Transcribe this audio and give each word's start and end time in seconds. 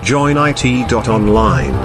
joinit.online. 0.00 1.76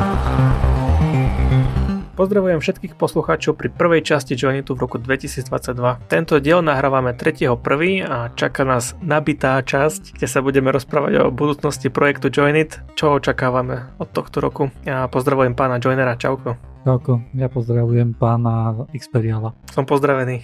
Pozdravujem 2.16 2.64
všetkých 2.64 2.96
poslucháčov 2.96 3.60
pri 3.60 3.68
prvej 3.68 4.07
časti 4.07 4.39
Joinitu 4.39 4.71
v 4.71 4.88
roku 4.88 4.96
2022. 5.04 6.07
Tento 6.07 6.39
diel 6.39 6.64
nahrávame 6.64 7.12
3.1. 7.12 8.07
a 8.07 8.32
čaká 8.32 8.64
nás 8.64 8.96
nabitá 9.04 9.59
časť, 9.59 10.16
kde 10.16 10.28
sa 10.32 10.39
budeme 10.39 10.71
rozprávať 10.71 11.28
o 11.28 11.36
budúcnosti 11.36 11.91
projektu 11.91 12.32
Joinit, 12.32 12.80
čo 12.96 13.20
očakávame 13.20 13.91
od 14.00 14.07
tohto 14.16 14.39
roku. 14.39 14.71
Ja 14.88 15.11
pozdravujem 15.11 15.52
pána 15.52 15.84
Joinera, 15.84 16.16
čauko. 16.16 16.55
Čauko, 16.88 17.20
ja 17.36 17.52
pozdravujem 17.52 18.16
pána 18.16 18.88
Xperiala. 18.95 19.52
Som 19.75 19.84
pozdravený. 19.84 20.39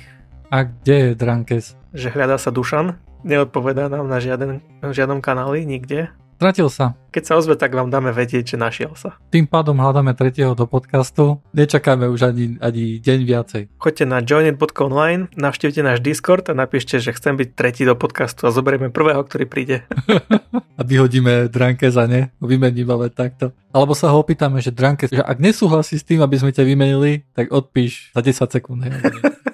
A 0.51 0.67
kde 0.67 0.95
je 0.99 1.09
Drankes? 1.15 1.79
Že 1.95 2.19
hľadá 2.19 2.35
sa 2.35 2.51
Dušan, 2.51 2.99
neodpovedá 3.23 3.88
nám 3.88 4.11
na 4.11 4.19
žiaden, 4.19 4.59
žiadnom 4.83 5.23
kanáli, 5.23 5.63
nikde. 5.63 6.11
Stratil 6.41 6.73
sa. 6.73 6.97
Keď 7.13 7.21
sa 7.21 7.37
ozve, 7.37 7.54
tak 7.54 7.77
vám 7.77 7.93
dáme 7.93 8.09
vedieť, 8.09 8.57
že 8.57 8.57
našiel 8.57 8.97
sa. 8.97 9.13
Tým 9.29 9.45
pádom 9.45 9.77
hľadáme 9.77 10.18
tretieho 10.18 10.57
do 10.57 10.65
podcastu. 10.65 11.37
Nečakáme 11.54 12.09
už 12.09 12.33
ani, 12.33 12.57
ani 12.57 12.97
deň 12.97 13.19
viacej. 13.29 13.61
Choďte 13.77 14.09
na 14.09 14.25
joinit.online, 14.25 15.29
navštívte 15.37 15.85
náš 15.85 16.01
Discord 16.01 16.49
a 16.49 16.57
napíšte, 16.57 16.97
že 16.97 17.13
chcem 17.13 17.37
byť 17.37 17.54
tretí 17.54 17.85
do 17.85 17.93
podcastu 17.93 18.49
a 18.49 18.55
zoberieme 18.55 18.89
prvého, 18.89 19.21
ktorý 19.21 19.46
príde. 19.46 19.85
a 20.79 20.82
vyhodíme 20.82 21.46
Drankeza, 21.54 22.09
ne? 22.09 22.33
Vymeníme 22.41 23.05
len 23.05 23.13
takto. 23.13 23.54
Alebo 23.69 23.93
sa 23.93 24.10
ho 24.10 24.18
opýtame, 24.18 24.65
že 24.65 24.73
Drankez, 24.73 25.13
že 25.13 25.21
ak 25.21 25.37
nesúhlasí 25.37 26.01
s 26.01 26.07
tým, 26.10 26.25
aby 26.25 26.41
sme 26.41 26.49
ťa 26.49 26.65
vymenili, 26.65 27.21
tak 27.37 27.54
odpíš 27.54 28.18
za 28.18 28.25
10 28.25 28.49
sekúnd. 28.49 28.82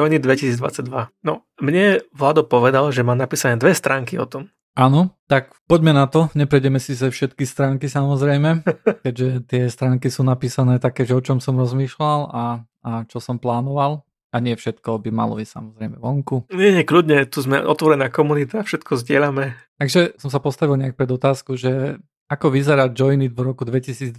Johnny 0.00 0.16
2022. 0.16 1.12
No, 1.20 1.44
mne 1.60 2.00
Vlado 2.16 2.40
povedal, 2.48 2.88
že 2.88 3.04
má 3.04 3.12
napísané 3.12 3.60
dve 3.60 3.76
stránky 3.76 4.16
o 4.16 4.24
tom. 4.24 4.48
Áno, 4.72 5.12
tak 5.28 5.52
poďme 5.68 5.92
na 5.92 6.08
to. 6.08 6.32
Neprejdeme 6.32 6.80
si 6.80 6.96
ze 6.96 7.12
všetky 7.12 7.44
stránky 7.44 7.84
samozrejme, 7.84 8.64
keďže 9.04 9.44
tie 9.44 9.68
stránky 9.68 10.08
sú 10.08 10.24
napísané 10.24 10.80
také, 10.80 11.04
že 11.04 11.12
o 11.12 11.20
čom 11.20 11.36
som 11.36 11.60
rozmýšľal 11.60 12.20
a, 12.32 12.44
a 12.64 12.90
čo 13.04 13.20
som 13.20 13.36
plánoval. 13.36 14.08
A 14.30 14.38
nie 14.38 14.54
všetko 14.54 15.02
by 15.02 15.10
malo 15.10 15.42
ísť 15.42 15.58
samozrejme 15.58 15.98
vonku. 15.98 16.48
Nie, 16.54 16.70
nie, 16.70 16.86
kľudne, 16.86 17.26
tu 17.26 17.42
sme 17.42 17.60
otvorená 17.66 18.14
komunita, 18.14 18.62
všetko 18.62 19.02
zdieľame. 19.02 19.58
Takže 19.76 20.16
som 20.22 20.30
sa 20.30 20.38
postavil 20.38 20.78
nejak 20.78 20.94
pred 20.94 21.10
otázku, 21.10 21.58
že 21.58 21.98
ako 22.30 22.54
vyzerá 22.54 22.86
Joinit 22.94 23.34
v 23.34 23.42
roku 23.42 23.66
2022 23.66 24.14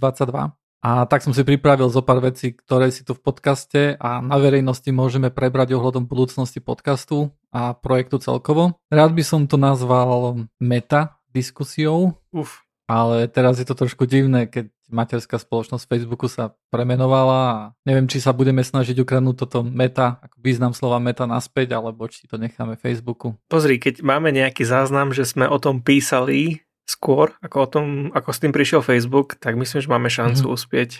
a 0.82 1.06
tak 1.06 1.22
som 1.22 1.30
si 1.30 1.46
pripravil 1.46 1.86
zo 1.86 2.02
pár 2.02 2.18
vecí, 2.18 2.58
ktoré 2.58 2.90
si 2.90 3.06
tu 3.06 3.14
v 3.14 3.22
podcaste 3.22 3.94
a 4.02 4.18
na 4.18 4.34
verejnosti 4.34 4.90
môžeme 4.90 5.30
prebrať 5.30 5.78
ohľadom 5.78 6.10
budúcnosti 6.10 6.58
podcastu 6.58 7.30
a 7.54 7.70
projektu 7.70 8.18
celkovo. 8.18 8.82
Rád 8.90 9.14
by 9.14 9.22
som 9.22 9.46
to 9.46 9.54
nazval 9.54 10.42
meta 10.58 11.22
diskusiou, 11.30 12.18
Uf. 12.34 12.66
ale 12.90 13.30
teraz 13.30 13.62
je 13.62 13.66
to 13.70 13.78
trošku 13.78 14.10
divné, 14.10 14.50
keď 14.50 14.74
materská 14.92 15.40
spoločnosť 15.40 15.88
Facebooku 15.88 16.28
sa 16.28 16.52
premenovala 16.68 17.38
a 17.40 17.58
neviem, 17.88 18.04
či 18.10 18.20
sa 18.20 18.36
budeme 18.36 18.60
snažiť 18.60 19.00
ukradnúť 19.00 19.36
toto 19.48 19.64
meta, 19.64 20.20
ako 20.20 20.36
význam 20.42 20.76
slova 20.76 21.00
meta 21.00 21.24
naspäť, 21.24 21.78
alebo 21.78 22.04
či 22.10 22.28
to 22.28 22.36
necháme 22.36 22.76
Facebooku. 22.76 23.38
Pozri, 23.48 23.80
keď 23.80 24.04
máme 24.04 24.34
nejaký 24.34 24.68
záznam, 24.68 25.14
že 25.16 25.24
sme 25.24 25.48
o 25.48 25.56
tom 25.56 25.80
písali 25.80 26.60
skôr, 26.92 27.32
ako 27.40 27.56
o 27.56 27.68
tom, 27.68 27.86
ako 28.12 28.30
s 28.36 28.40
tým 28.44 28.52
prišiel 28.52 28.84
Facebook, 28.84 29.40
tak 29.40 29.56
myslím, 29.56 29.80
že 29.80 29.88
máme 29.88 30.12
šancu 30.12 30.44
mm. 30.44 30.52
uspieť. 30.52 30.90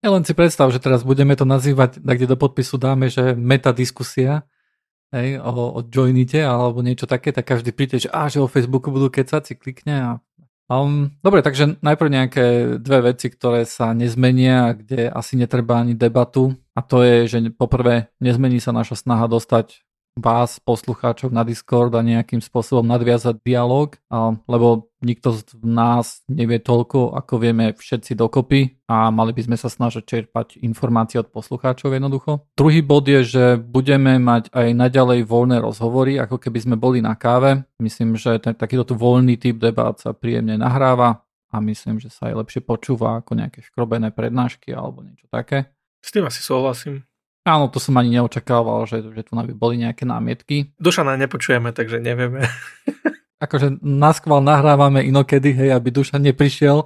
Ja 0.00 0.14
len 0.14 0.24
si 0.24 0.32
predstav, 0.32 0.70
že 0.70 0.80
teraz 0.80 1.02
budeme 1.02 1.34
to 1.34 1.44
nazývať, 1.44 2.00
kde 2.00 2.30
do 2.30 2.38
podpisu 2.38 2.78
dáme, 2.80 3.10
že 3.10 3.34
meta 3.36 3.74
diskusia 3.74 4.48
hej, 5.12 5.42
o, 5.42 5.76
o 5.76 5.80
joinite 5.84 6.40
alebo 6.40 6.80
niečo 6.80 7.04
také, 7.04 7.34
tak 7.34 7.44
každý 7.50 7.74
príde, 7.74 8.00
že, 8.00 8.08
á, 8.08 8.30
že 8.30 8.40
o 8.40 8.48
Facebooku 8.48 8.88
budú 8.94 9.10
kecať, 9.10 9.42
si 9.44 9.54
klikne 9.58 9.96
a 9.98 10.10
Um, 10.70 11.18
dobre, 11.18 11.42
takže 11.42 11.82
najprv 11.82 12.08
nejaké 12.14 12.44
dve 12.78 13.10
veci, 13.10 13.26
ktoré 13.26 13.66
sa 13.66 13.90
nezmenia, 13.90 14.78
kde 14.78 15.10
asi 15.10 15.34
netreba 15.34 15.82
ani 15.82 15.98
debatu. 15.98 16.54
A 16.78 16.80
to 16.86 17.02
je, 17.02 17.26
že 17.26 17.38
poprvé 17.50 18.14
nezmení 18.22 18.62
sa 18.62 18.70
naša 18.70 19.02
snaha 19.02 19.26
dostať 19.26 19.82
vás, 20.20 20.60
poslucháčov 20.62 21.32
na 21.32 21.42
Discord 21.42 21.92
a 21.96 22.04
nejakým 22.04 22.38
spôsobom 22.38 22.86
nadviazať 22.86 23.40
dialog, 23.42 23.96
lebo 24.46 24.92
nikto 25.00 25.32
z 25.32 25.44
nás 25.64 26.20
nevie 26.28 26.60
toľko, 26.60 27.16
ako 27.16 27.34
vieme 27.40 27.72
všetci 27.72 28.12
dokopy 28.14 28.84
a 28.86 29.08
mali 29.08 29.32
by 29.32 29.48
sme 29.48 29.56
sa 29.56 29.72
snažiť 29.72 30.04
čerpať 30.04 30.60
informácie 30.60 31.18
od 31.18 31.32
poslucháčov 31.32 31.96
jednoducho. 31.96 32.44
Druhý 32.54 32.84
bod 32.84 33.08
je, 33.08 33.24
že 33.24 33.44
budeme 33.56 34.20
mať 34.20 34.52
aj 34.52 34.68
naďalej 34.76 35.24
voľné 35.24 35.56
rozhovory, 35.64 36.20
ako 36.20 36.36
keby 36.36 36.58
sme 36.60 36.76
boli 36.76 37.00
na 37.00 37.16
káve. 37.16 37.64
Myslím, 37.80 38.20
že 38.20 38.36
ten, 38.38 38.52
takýto 38.52 38.84
tu 38.84 38.94
voľný 38.94 39.40
typ 39.40 39.56
debát 39.56 39.96
sa 39.96 40.12
príjemne 40.12 40.60
nahráva 40.60 41.24
a 41.50 41.56
myslím, 41.64 41.98
že 41.98 42.12
sa 42.12 42.30
aj 42.30 42.46
lepšie 42.46 42.62
počúva 42.62 43.18
ako 43.24 43.34
nejaké 43.34 43.64
škrobené 43.64 44.14
prednášky 44.14 44.70
alebo 44.70 45.02
niečo 45.02 45.26
také. 45.32 45.72
S 46.00 46.12
tým 46.12 46.24
asi 46.24 46.40
súhlasím. 46.40 47.04
Áno, 47.44 47.72
to 47.72 47.80
som 47.80 47.96
ani 47.96 48.20
neočakával, 48.20 48.84
že, 48.84 49.00
že 49.00 49.22
tu 49.24 49.32
by 49.32 49.54
boli 49.56 49.80
nejaké 49.80 50.04
námietky. 50.04 50.76
Dušana 50.76 51.16
nepočujeme, 51.16 51.72
takže 51.72 51.96
nevieme. 51.96 52.44
akože 53.40 53.80
naskval 53.80 54.44
nahrávame 54.44 55.00
inokedy, 55.08 55.56
hej, 55.56 55.72
aby 55.72 55.88
Dušan 55.88 56.20
neprišiel, 56.20 56.84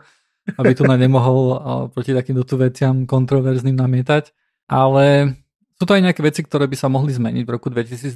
aby 0.55 0.73
tu 0.73 0.87
na 0.87 0.95
nemohol 0.95 1.59
proti 1.93 2.15
takýmto 2.15 2.47
tu 2.47 2.55
veciam 2.57 3.05
kontroverzným 3.05 3.75
namietať. 3.75 4.31
Ale 4.71 5.35
sú 5.75 5.85
to 5.85 5.99
aj 5.99 6.03
nejaké 6.07 6.23
veci, 6.23 6.41
ktoré 6.47 6.71
by 6.71 6.77
sa 6.79 6.89
mohli 6.89 7.11
zmeniť 7.11 7.45
v 7.45 7.51
roku 7.51 7.69
2022, 7.69 8.15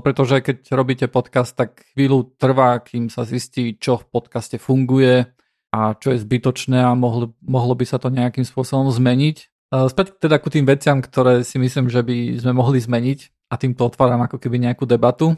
pretože 0.00 0.40
keď 0.40 0.56
robíte 0.72 1.06
podcast, 1.10 1.52
tak 1.58 1.82
chvíľu 1.92 2.32
trvá, 2.38 2.78
kým 2.80 3.10
sa 3.10 3.26
zistí, 3.26 3.76
čo 3.76 3.98
v 3.98 4.08
podcaste 4.08 4.56
funguje 4.62 5.26
a 5.74 5.80
čo 5.98 6.14
je 6.14 6.22
zbytočné 6.22 6.78
a 6.80 6.94
mohlo, 6.94 7.34
mohlo 7.42 7.74
by 7.74 7.84
sa 7.84 7.98
to 7.98 8.08
nejakým 8.08 8.46
spôsobom 8.46 8.88
zmeniť. 8.88 9.51
Späť 9.72 10.20
teda 10.20 10.36
ku 10.36 10.52
tým 10.52 10.68
veciam, 10.68 11.00
ktoré 11.00 11.40
si 11.48 11.56
myslím, 11.56 11.88
že 11.88 12.04
by 12.04 12.36
sme 12.44 12.52
mohli 12.52 12.76
zmeniť 12.76 13.48
a 13.48 13.56
týmto 13.56 13.88
otváram 13.88 14.20
ako 14.20 14.36
keby 14.36 14.60
nejakú 14.60 14.84
debatu. 14.84 15.32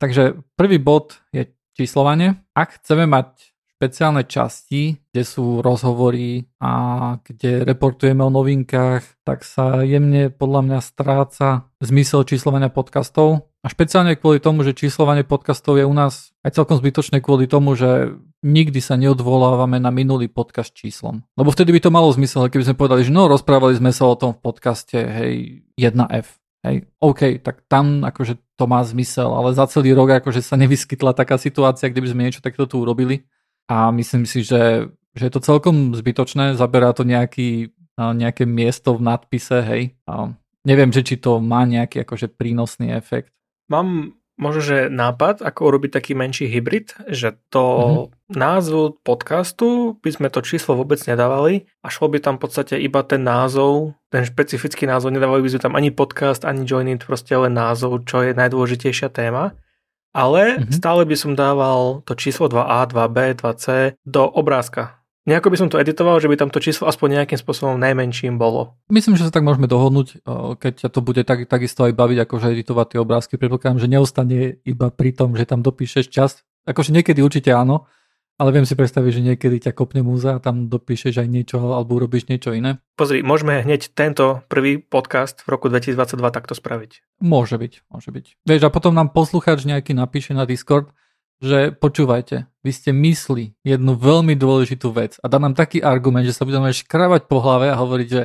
Takže 0.00 0.40
prvý 0.56 0.80
bod 0.80 1.20
je 1.28 1.44
číslovanie. 1.76 2.40
Ak 2.56 2.80
chceme 2.80 3.04
mať 3.04 3.49
špeciálne 3.80 4.28
časti, 4.28 5.00
kde 5.08 5.24
sú 5.24 5.64
rozhovory 5.64 6.44
a 6.60 7.16
kde 7.24 7.64
reportujeme 7.64 8.20
o 8.20 8.28
novinkách, 8.28 9.24
tak 9.24 9.40
sa 9.40 9.80
jemne 9.88 10.28
podľa 10.28 10.60
mňa 10.68 10.78
stráca 10.84 11.64
zmysel 11.80 12.28
číslovania 12.28 12.68
podcastov. 12.68 13.48
A 13.64 13.72
špeciálne 13.72 14.20
kvôli 14.20 14.36
tomu, 14.36 14.68
že 14.68 14.76
číslovanie 14.76 15.24
podcastov 15.24 15.80
je 15.80 15.88
u 15.88 15.96
nás 15.96 16.36
aj 16.44 16.60
celkom 16.60 16.76
zbytočné 16.76 17.24
kvôli 17.24 17.48
tomu, 17.48 17.72
že 17.72 18.20
nikdy 18.44 18.84
sa 18.84 19.00
neodvolávame 19.00 19.80
na 19.80 19.88
minulý 19.88 20.28
podcast 20.28 20.76
číslom. 20.76 21.24
Lebo 21.40 21.48
vtedy 21.48 21.72
by 21.72 21.80
to 21.80 21.88
malo 21.88 22.12
zmysel, 22.12 22.52
keby 22.52 22.68
sme 22.68 22.76
povedali, 22.76 23.08
že 23.08 23.16
no, 23.16 23.32
rozprávali 23.32 23.80
sme 23.80 23.96
sa 23.96 24.04
o 24.04 24.16
tom 24.16 24.36
v 24.36 24.44
podcaste, 24.44 25.00
hej, 25.00 25.64
1F. 25.80 26.36
Hej, 26.68 26.84
OK, 27.00 27.40
tak 27.40 27.64
tam 27.64 28.04
akože 28.04 28.36
to 28.60 28.68
má 28.68 28.84
zmysel, 28.84 29.32
ale 29.32 29.56
za 29.56 29.64
celý 29.72 29.96
rok 29.96 30.20
akože 30.20 30.44
sa 30.44 30.60
nevyskytla 30.60 31.16
taká 31.16 31.40
situácia, 31.40 31.88
kde 31.88 32.04
by 32.04 32.08
sme 32.12 32.24
niečo 32.28 32.44
takto 32.44 32.68
tu 32.68 32.84
urobili. 32.84 33.24
A 33.70 33.94
myslím 33.94 34.26
si, 34.26 34.42
že, 34.42 34.90
že 35.14 35.22
je 35.30 35.32
to 35.32 35.38
celkom 35.38 35.94
zbytočné, 35.94 36.58
zaberá 36.58 36.90
to 36.90 37.06
nejaký, 37.06 37.70
nejaké 37.94 38.42
miesto 38.42 38.98
v 38.98 39.06
nadpise, 39.06 39.62
hej. 39.62 39.94
A 40.10 40.34
neviem, 40.66 40.90
že 40.90 41.06
či 41.06 41.14
to 41.22 41.38
má 41.38 41.62
nejaký 41.62 42.02
akože 42.02 42.34
prínosný 42.34 42.90
efekt. 42.90 43.30
Mám 43.70 44.18
možno, 44.40 44.64
že 44.64 44.78
nápad, 44.88 45.44
ako 45.44 45.60
urobiť 45.70 46.00
taký 46.00 46.12
menší 46.16 46.48
hybrid, 46.48 46.96
že 47.12 47.36
to 47.52 47.62
mm-hmm. 47.62 48.34
názvu 48.34 48.96
podcastu 49.04 50.00
by 50.00 50.10
sme 50.16 50.28
to 50.32 50.40
číslo 50.40 50.80
vôbec 50.80 50.96
nedávali 51.04 51.68
a 51.84 51.92
šlo 51.92 52.08
by 52.08 52.24
tam 52.24 52.40
v 52.40 52.48
podstate 52.48 52.80
iba 52.80 53.04
ten 53.04 53.20
názov, 53.20 53.94
ten 54.08 54.24
špecifický 54.24 54.88
názov, 54.88 55.12
nedávali 55.12 55.44
by 55.44 55.50
sme 55.52 55.62
tam 55.62 55.76
ani 55.76 55.92
podcast, 55.92 56.48
ani 56.48 56.64
join 56.64 56.88
it, 56.88 57.04
proste 57.04 57.36
len 57.36 57.52
názov, 57.52 58.08
čo 58.08 58.24
je 58.24 58.32
najdôležitejšia 58.32 59.12
téma. 59.12 59.52
Ale 60.10 60.58
mm-hmm. 60.58 60.74
stále 60.74 61.02
by 61.06 61.16
som 61.16 61.32
dával 61.38 62.02
to 62.02 62.18
číslo 62.18 62.50
2A, 62.50 62.90
2B, 62.90 63.38
2C 63.38 63.94
do 64.02 64.26
obrázka 64.26 65.00
Nejako 65.28 65.52
by 65.52 65.56
som 65.60 65.68
to 65.68 65.76
editoval, 65.76 66.16
že 66.16 66.32
by 66.32 66.36
tam 66.40 66.48
to 66.48 66.64
číslo 66.64 66.88
aspoň 66.88 67.20
nejakým 67.22 67.36
spôsobom 67.36 67.76
najmenším 67.76 68.40
bolo. 68.40 68.80
Myslím, 68.88 69.20
že 69.20 69.28
sa 69.28 69.32
tak 69.34 69.44
môžeme 69.44 69.68
dohodnúť, 69.68 70.24
keď 70.56 70.72
ťa 70.82 70.88
to 70.88 71.00
bude 71.04 71.22
tak, 71.28 71.44
takisto 71.44 71.84
aj 71.84 71.92
baviť, 71.92 72.24
akože 72.24 72.56
editovať 72.56 72.86
tie 72.96 72.98
obrázky. 73.04 73.36
Predpokladám, 73.36 73.84
že 73.84 73.92
neostane 73.92 74.58
iba 74.64 74.88
pri 74.88 75.12
tom, 75.12 75.36
že 75.36 75.44
tam 75.44 75.60
dopíšeš 75.60 76.08
čas. 76.08 76.40
Akože 76.64 76.96
niekedy 76.96 77.20
určite 77.20 77.52
áno, 77.52 77.84
ale 78.40 78.56
viem 78.56 78.64
si 78.64 78.72
predstaviť, 78.72 79.12
že 79.12 79.26
niekedy 79.28 79.56
ťa 79.68 79.76
kopne 79.76 80.00
múza 80.00 80.40
a 80.40 80.42
tam 80.42 80.72
dopíšeš 80.72 81.20
aj 81.20 81.28
niečo 81.28 81.60
alebo 81.60 82.00
urobíš 82.00 82.32
niečo 82.32 82.56
iné. 82.56 82.80
Pozri, 82.96 83.20
môžeme 83.20 83.60
hneď 83.60 83.92
tento 83.92 84.40
prvý 84.48 84.80
podcast 84.80 85.44
v 85.44 85.52
roku 85.52 85.68
2022 85.68 86.16
takto 86.32 86.56
spraviť. 86.56 87.20
Môže 87.20 87.60
byť, 87.60 87.72
môže 87.92 88.08
byť. 88.08 88.24
Vieš, 88.48 88.64
a 88.64 88.72
potom 88.72 88.96
nám 88.96 89.12
poslucháč 89.12 89.68
nejaký 89.68 89.92
napíše 89.92 90.32
na 90.32 90.48
Discord, 90.48 90.88
že 91.44 91.76
počúvajte, 91.76 92.48
vy 92.64 92.70
ste 92.72 92.96
mysli 92.96 93.52
jednu 93.60 93.92
veľmi 94.00 94.32
dôležitú 94.32 94.88
vec 94.88 95.20
a 95.20 95.28
dá 95.28 95.36
nám 95.36 95.52
taký 95.52 95.84
argument, 95.84 96.24
že 96.24 96.36
sa 96.36 96.48
budeme 96.48 96.72
škravať 96.72 97.28
po 97.28 97.44
hlave 97.44 97.68
a 97.68 97.76
hovoriť, 97.76 98.08
že 98.08 98.24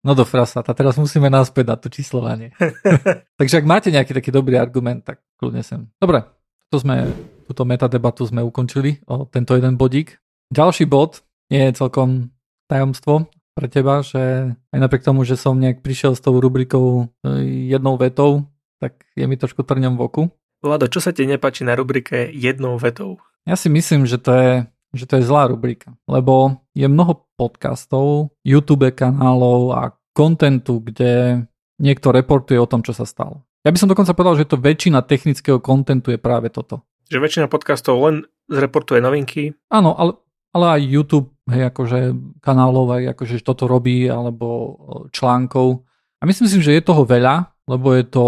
No 0.00 0.16
do 0.16 0.24
frasata, 0.24 0.72
teraz 0.72 0.96
musíme 0.96 1.28
naspäť 1.28 1.64
na 1.68 1.76
to 1.76 1.92
číslovanie. 1.92 2.56
Takže 3.40 3.60
ak 3.60 3.68
máte 3.68 3.92
nejaký 3.92 4.16
taký 4.16 4.32
dobrý 4.32 4.56
argument, 4.56 5.04
tak 5.04 5.20
kľudne 5.36 5.60
sem. 5.60 5.92
Dobre, 6.00 6.24
to 6.72 6.80
sme, 6.80 7.04
túto 7.50 7.66
metadebatu 7.66 8.22
sme 8.22 8.46
ukončili 8.46 9.02
o 9.10 9.26
tento 9.26 9.58
jeden 9.58 9.74
bodík. 9.74 10.22
Ďalší 10.54 10.86
bod 10.86 11.26
je 11.50 11.74
celkom 11.74 12.30
tajomstvo 12.70 13.26
pre 13.58 13.66
teba, 13.66 14.06
že 14.06 14.54
aj 14.54 14.78
napriek 14.78 15.02
tomu, 15.02 15.26
že 15.26 15.34
som 15.34 15.58
nejak 15.58 15.82
prišiel 15.82 16.14
s 16.14 16.22
tou 16.22 16.38
rubrikou 16.38 17.10
e, 17.26 17.74
jednou 17.74 17.98
vetou, 17.98 18.46
tak 18.78 19.02
je 19.18 19.26
mi 19.26 19.34
trošku 19.34 19.66
trňom 19.66 19.98
v 19.98 20.02
oku. 20.06 20.22
Vlado, 20.62 20.86
čo 20.86 21.02
sa 21.02 21.10
ti 21.10 21.26
nepáči 21.26 21.66
na 21.66 21.74
rubrike 21.74 22.30
jednou 22.30 22.78
vetou? 22.78 23.18
Ja 23.42 23.58
si 23.58 23.66
myslím, 23.66 24.06
že 24.06 24.22
to 24.22 24.30
je 24.30 24.52
že 24.90 25.06
to 25.06 25.22
je 25.22 25.26
zlá 25.26 25.46
rubrika, 25.46 25.94
lebo 26.10 26.58
je 26.74 26.86
mnoho 26.90 27.22
podcastov, 27.38 28.34
YouTube 28.42 28.90
kanálov 28.90 29.78
a 29.78 29.82
kontentu, 30.10 30.82
kde 30.82 31.46
niekto 31.78 32.10
reportuje 32.10 32.58
o 32.58 32.66
tom, 32.66 32.82
čo 32.82 32.90
sa 32.90 33.06
stalo. 33.06 33.46
Ja 33.62 33.70
by 33.70 33.78
som 33.78 33.90
dokonca 33.92 34.16
povedal, 34.16 34.40
že 34.40 34.50
to 34.50 34.58
väčšina 34.58 35.04
technického 35.06 35.62
kontentu 35.62 36.10
je 36.10 36.18
práve 36.18 36.50
toto. 36.50 36.82
Že 37.10 37.18
väčšina 37.18 37.46
podcastov 37.50 37.98
len 38.06 38.22
zreportuje 38.46 39.02
novinky. 39.02 39.50
Áno, 39.66 39.98
ale, 39.98 40.14
ale 40.54 40.78
aj 40.78 40.82
YouTube, 40.86 41.34
hej, 41.50 41.74
akože 41.74 42.14
kanálov, 42.38 42.86
aj 42.94 43.18
akože 43.18 43.42
toto 43.42 43.66
robí, 43.66 44.06
alebo 44.06 44.46
e, 44.46 44.72
článkov. 45.10 45.82
A 46.18 46.26
myslím 46.30 46.46
si, 46.46 46.62
že 46.62 46.78
je 46.78 46.86
toho 46.86 47.02
veľa, 47.02 47.50
lebo 47.66 47.98
je 47.98 48.06
to 48.06 48.26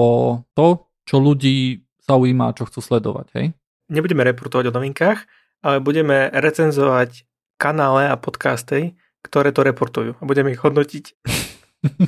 to, 0.58 0.90
čo 1.06 1.22
ľudí 1.22 1.86
zaujíma, 2.10 2.58
čo 2.58 2.66
chcú 2.66 2.82
sledovať, 2.82 3.26
hej. 3.38 3.46
Nebudeme 3.86 4.26
reportovať 4.26 4.70
o 4.70 4.74
novinkách, 4.74 5.18
ale 5.62 5.78
budeme 5.78 6.26
recenzovať 6.34 7.22
kanále 7.62 8.10
a 8.10 8.18
podcasty, 8.18 8.98
ktoré 9.22 9.54
to 9.54 9.62
reportujú 9.62 10.18
a 10.18 10.22
budeme 10.26 10.50
ich 10.50 10.58
hodnotiť. 10.58 11.04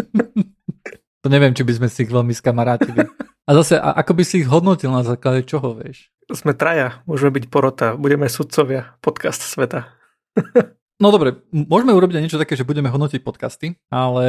to 1.22 1.28
neviem, 1.30 1.54
či 1.54 1.62
by 1.62 1.72
sme 1.78 1.86
si 1.86 2.02
ich 2.02 2.10
veľmi 2.10 2.34
skamarátili. 2.34 3.06
A 3.44 3.50
zase, 3.60 3.76
a 3.76 3.92
ako 4.00 4.12
by 4.16 4.22
si 4.24 4.40
ich 4.40 4.48
hodnotil 4.48 4.88
na 4.88 5.04
základe 5.04 5.44
čoho, 5.44 5.76
vieš? 5.76 6.08
Sme 6.32 6.56
traja, 6.56 7.04
môžeme 7.04 7.36
byť 7.36 7.44
porota, 7.52 7.92
budeme 7.92 8.24
sudcovia, 8.32 8.96
podcast 9.04 9.44
sveta. 9.44 9.92
No 11.02 11.10
dobre, 11.10 11.42
môžeme 11.50 11.90
urobiť 11.90 12.22
niečo 12.22 12.38
také, 12.38 12.54
že 12.54 12.62
budeme 12.62 12.86
hodnotiť 12.86 13.26
podcasty, 13.26 13.74
ale 13.90 14.24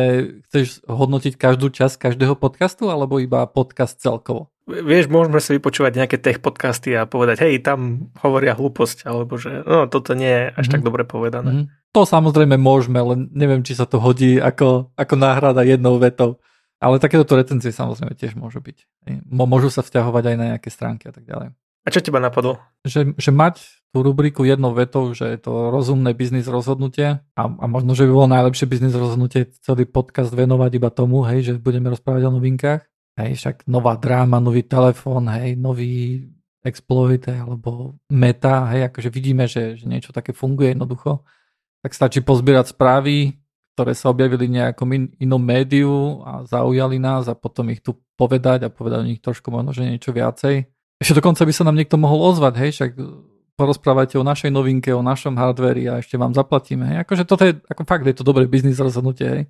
chceš 0.49 0.81
hodnotiť 0.89 1.37
každú 1.37 1.69
časť 1.69 2.09
každého 2.09 2.33
podcastu 2.33 2.89
alebo 2.89 3.21
iba 3.21 3.45
podcast 3.45 4.01
celkovo? 4.01 4.49
Vieš, 4.65 5.13
môžeme 5.13 5.37
si 5.37 5.53
vypočúvať 5.61 5.93
nejaké 5.93 6.17
tech 6.17 6.41
podcasty 6.41 6.97
a 6.97 7.05
povedať, 7.05 7.45
hej, 7.45 7.61
tam 7.61 8.09
hovoria 8.17 8.57
hlúposť, 8.57 9.05
alebo 9.05 9.37
že 9.37 9.61
no, 9.61 9.85
toto 9.85 10.17
nie 10.17 10.25
je 10.25 10.45
až 10.49 10.57
mm-hmm. 10.57 10.73
tak 10.73 10.81
dobre 10.81 11.05
povedané. 11.05 11.49
Mm-hmm. 11.53 11.93
To 11.93 12.01
samozrejme 12.01 12.57
môžeme, 12.57 12.97
len 12.97 13.29
neviem, 13.29 13.61
či 13.61 13.77
sa 13.77 13.85
to 13.85 14.01
hodí 14.01 14.41
ako, 14.41 14.89
ako 14.97 15.13
náhrada 15.21 15.61
jednou 15.61 16.01
vetou. 16.01 16.41
Ale 16.85 17.01
takéto 17.01 17.33
recenzie 17.33 17.73
samozrejme 17.73 18.13
tiež 18.13 18.37
môžu 18.37 18.61
byť. 18.61 18.77
Môžu 19.25 19.73
sa 19.73 19.81
vzťahovať 19.81 20.23
aj 20.29 20.35
na 20.37 20.45
nejaké 20.53 20.69
stránky 20.69 21.09
a 21.09 21.13
tak 21.17 21.25
ďalej. 21.25 21.57
A 21.85 21.87
čo 21.89 22.01
teba 22.01 22.21
napadlo? 22.21 22.61
Že, 22.85 23.17
že 23.17 23.33
mať 23.33 23.61
tú 23.89 24.05
rubriku 24.05 24.45
jednou 24.45 24.69
vetou, 24.73 25.09
že 25.17 25.25
je 25.33 25.39
to 25.41 25.73
rozumné 25.73 26.13
biznis 26.13 26.45
rozhodnutie 26.45 27.21
a, 27.21 27.41
a 27.45 27.65
možno, 27.65 27.97
že 27.97 28.05
by 28.05 28.11
bolo 28.13 28.29
najlepšie 28.29 28.69
biznis 28.69 28.93
rozhodnutie 28.93 29.49
celý 29.65 29.89
podcast 29.89 30.29
venovať 30.29 30.71
iba 30.77 30.89
tomu, 30.93 31.25
hej, 31.25 31.41
že 31.41 31.53
budeme 31.57 31.89
rozprávať 31.89 32.29
o 32.29 32.35
novinkách. 32.37 32.81
Hej, 33.15 33.31
však 33.39 33.55
nová 33.71 33.95
dráma, 33.95 34.43
nový 34.43 34.67
telefón, 34.67 35.31
hej, 35.31 35.55
nový 35.55 36.27
exploit 36.65 37.23
alebo 37.29 37.95
meta, 38.11 38.67
hej, 38.73 38.91
akože 38.91 39.09
vidíme, 39.13 39.45
že, 39.47 39.79
že 39.79 39.85
niečo 39.87 40.11
také 40.11 40.33
funguje 40.35 40.73
jednoducho, 40.75 41.23
tak 41.85 41.93
stačí 41.93 42.19
pozbierať 42.25 42.73
správy, 42.73 43.44
ktoré 43.75 43.91
sa 43.91 44.09
objavili 44.09 44.47
nejakom 44.47 44.89
in, 44.95 45.03
inom 45.19 45.43
médiu 45.43 46.23
a 46.23 46.47
zaujali 46.47 46.95
nás 46.95 47.27
a 47.27 47.35
potom 47.35 47.67
ich 47.69 47.83
tu 47.83 47.99
povedať 48.15 48.65
a 48.65 48.73
povedať 48.73 48.99
o 49.03 49.09
nich 49.11 49.19
trošku 49.19 49.51
možno, 49.51 49.75
že 49.75 49.83
niečo 49.83 50.15
viacej 50.15 50.71
ešte 50.99 51.19
dokonca 51.19 51.43
by 51.43 51.53
sa 51.53 51.67
nám 51.67 51.75
niekto 51.75 51.99
mohol 51.99 52.31
ozvať, 52.31 52.53
hej, 52.55 52.71
však 52.71 52.91
porozprávajte 53.59 54.15
o 54.19 54.27
našej 54.27 54.51
novinke, 54.51 54.91
o 54.95 55.03
našom 55.03 55.35
hardveri 55.35 55.87
a 55.91 55.99
ešte 55.99 56.15
vám 56.15 56.31
zaplatíme. 56.35 56.91
Hej. 56.91 56.97
Akože 57.07 57.23
toto 57.27 57.43
je, 57.43 57.59
ako 57.67 57.83
fakt 57.87 58.07
je 58.07 58.15
to 58.15 58.27
dobré 58.27 58.47
biznis 58.47 58.79
rozhodnutie, 58.79 59.27
hej. 59.27 59.43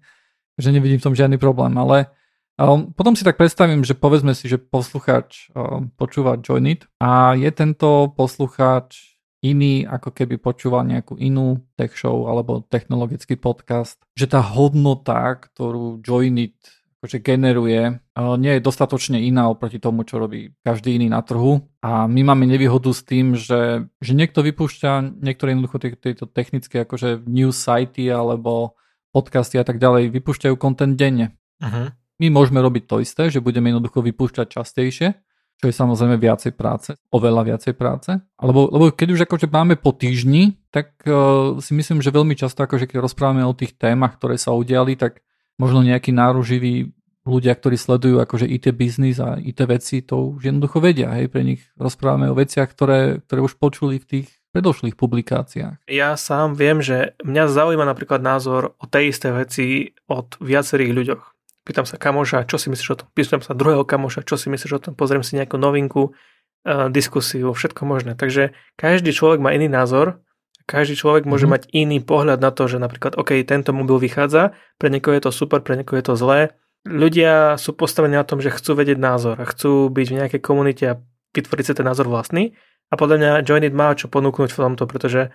že 0.58 0.74
nevidím 0.74 1.02
v 1.02 1.06
tom 1.10 1.18
žiadny 1.18 1.38
problém, 1.38 1.74
ale 1.78 2.10
um, 2.58 2.90
potom 2.94 3.14
si 3.14 3.26
tak 3.26 3.38
predstavím, 3.38 3.86
že 3.86 3.98
povedzme 3.98 4.34
si, 4.34 4.50
že 4.50 4.62
poslucháč 4.62 5.54
um, 5.54 5.90
počúva 5.94 6.38
Join 6.42 6.66
It 6.70 6.90
a 7.02 7.38
je 7.38 7.50
tento 7.54 8.14
poslucháč 8.14 9.15
iný, 9.44 9.84
ako 9.84 10.14
keby 10.16 10.40
počúval 10.40 10.88
nejakú 10.88 11.18
inú 11.18 11.64
tech 11.76 11.98
show 11.98 12.30
alebo 12.30 12.64
technologický 12.66 13.36
podcast, 13.36 14.00
že 14.16 14.30
tá 14.30 14.40
hodnota, 14.40 15.36
ktorú 15.36 16.00
Join 16.06 16.40
It 16.40 16.60
akože 17.06 17.22
generuje, 17.22 18.02
nie 18.18 18.52
je 18.58 18.66
dostatočne 18.66 19.22
iná 19.22 19.46
oproti 19.46 19.78
tomu, 19.78 20.02
čo 20.10 20.18
robí 20.18 20.58
každý 20.66 20.98
iný 20.98 21.14
na 21.14 21.22
trhu. 21.22 21.62
A 21.86 22.10
my 22.10 22.34
máme 22.34 22.50
nevýhodu 22.50 22.90
s 22.90 23.06
tým, 23.06 23.38
že, 23.38 23.86
že 24.02 24.12
niekto 24.18 24.42
vypúšťa 24.42 25.22
niektoré 25.22 25.54
jednoducho 25.54 25.78
tieto 26.02 26.26
technické 26.26 26.82
akože 26.82 27.22
news 27.30 27.62
sajty 27.62 28.10
alebo 28.10 28.74
podcasty 29.14 29.62
a 29.62 29.66
tak 29.68 29.78
ďalej 29.78 30.10
vypúšťajú 30.18 30.58
content 30.58 30.98
denne. 30.98 31.38
Uh-huh. 31.62 31.94
My 32.18 32.28
môžeme 32.34 32.58
robiť 32.58 32.90
to 32.90 32.98
isté, 33.06 33.30
že 33.30 33.38
budeme 33.38 33.70
jednoducho 33.70 34.02
vypúšťať 34.02 34.48
častejšie, 34.50 35.14
čo 35.56 35.72
je 35.72 35.76
samozrejme 35.76 36.20
viacej 36.20 36.52
práce, 36.54 36.94
oveľa 37.10 37.56
viacej 37.56 37.74
práce. 37.80 38.12
Alebo, 38.36 38.68
lebo 38.68 38.92
keď 38.92 39.08
už 39.16 39.22
akože 39.24 39.48
máme 39.48 39.80
po 39.80 39.96
týždni, 39.96 40.60
tak 40.70 41.00
uh, 41.08 41.58
si 41.64 41.72
myslím, 41.72 42.04
že 42.04 42.12
veľmi 42.12 42.36
často 42.36 42.62
akože 42.64 42.92
keď 42.92 43.00
rozprávame 43.00 43.42
o 43.48 43.56
tých 43.56 43.80
témach, 43.80 44.20
ktoré 44.20 44.36
sa 44.36 44.52
udiali, 44.52 45.00
tak 45.00 45.24
možno 45.56 45.80
nejakí 45.82 46.12
náruživí 46.12 46.92
ľudia, 47.26 47.58
ktorí 47.58 47.76
sledujú 47.76 48.22
akože 48.22 48.46
IT 48.46 48.70
biznis 48.78 49.18
a 49.18 49.42
IT 49.42 49.60
veci, 49.66 50.06
to 50.06 50.38
už 50.38 50.46
jednoducho 50.46 50.78
vedia. 50.78 51.10
Hej, 51.18 51.34
pre 51.34 51.42
nich 51.42 51.62
rozprávame 51.74 52.30
o 52.30 52.38
veciach, 52.38 52.70
ktoré, 52.70 53.24
ktoré 53.26 53.40
už 53.42 53.58
počuli 53.58 53.98
v 53.98 54.06
tých 54.06 54.28
predošlých 54.54 54.96
publikáciách. 54.96 55.84
Ja 55.92 56.16
sám 56.16 56.56
viem, 56.56 56.80
že 56.80 57.18
mňa 57.28 57.52
zaujíma 57.52 57.84
napríklad 57.84 58.24
názor 58.24 58.78
o 58.80 58.86
tej 58.88 59.12
isté 59.12 59.36
veci 59.36 59.92
od 60.08 60.40
viacerých 60.40 60.96
ľuďoch. 60.96 61.35
Pýtam 61.66 61.84
sa 61.90 61.98
kamoša, 61.98 62.46
čo 62.46 62.62
si 62.62 62.70
myslíš 62.70 62.90
o 62.94 62.98
tom? 63.02 63.08
Pýtam 63.18 63.42
sa 63.42 63.58
druhého 63.58 63.84
kamoša, 63.84 64.22
čo 64.22 64.38
si 64.38 64.54
myslíš 64.54 64.72
o 64.78 64.80
tom? 64.80 64.92
Pozriem 64.94 65.26
si 65.26 65.34
nejakú 65.34 65.58
novinku, 65.58 66.14
uh, 66.14 66.88
diskusiu, 66.94 67.50
všetko 67.52 67.82
možné. 67.90 68.14
Takže 68.14 68.54
každý 68.78 69.10
človek 69.12 69.42
má 69.42 69.52
iný 69.52 69.66
názor 69.66 70.22
každý 70.66 70.98
človek 70.98 71.30
môže 71.30 71.46
mm-hmm. 71.46 71.70
mať 71.70 71.78
iný 71.78 71.98
pohľad 72.02 72.42
na 72.42 72.50
to, 72.50 72.66
že 72.66 72.82
napríklad, 72.82 73.14
OK, 73.22 73.38
tento 73.46 73.70
mobil 73.70 74.02
vychádza, 74.02 74.58
pre 74.82 74.90
niekoho 74.90 75.14
je 75.14 75.30
to 75.30 75.32
super, 75.32 75.62
pre 75.62 75.78
niekoho 75.78 76.02
je 76.02 76.06
to 76.10 76.16
zlé. 76.18 76.58
Ľudia 76.86 77.58
sú 77.62 77.78
postavení 77.78 78.18
na 78.18 78.26
tom, 78.26 78.42
že 78.42 78.54
chcú 78.54 78.78
vedieť 78.78 78.98
názor 78.98 79.38
a 79.38 79.46
chcú 79.46 79.94
byť 79.94 80.08
v 80.10 80.18
nejakej 80.22 80.42
komunite 80.42 80.84
a 80.90 80.98
vytvoriť 81.38 81.66
si 81.70 81.74
ten 81.78 81.86
názor 81.86 82.10
vlastný. 82.10 82.58
A 82.90 82.98
podľa 82.98 83.18
mňa 83.18 83.32
Joinit 83.46 83.74
má 83.78 83.94
čo 83.94 84.10
ponúknuť 84.10 84.54
v 84.54 84.62
tomto, 84.62 84.90
pretože 84.90 85.34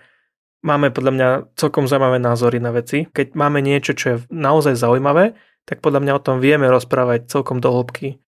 máme 0.63 0.91
podľa 0.91 1.11
mňa 1.15 1.29
celkom 1.55 1.87
zaujímavé 1.87 2.19
názory 2.19 2.59
na 2.59 2.75
veci. 2.75 3.07
Keď 3.07 3.35
máme 3.35 3.63
niečo, 3.63 3.95
čo 3.95 4.05
je 4.07 4.17
naozaj 4.31 4.79
zaujímavé, 4.79 5.35
tak 5.65 5.79
podľa 5.79 6.01
mňa 6.03 6.13
o 6.17 6.23
tom 6.23 6.37
vieme 6.41 6.67
rozprávať 6.67 7.29
celkom 7.29 7.61
do 7.61 7.71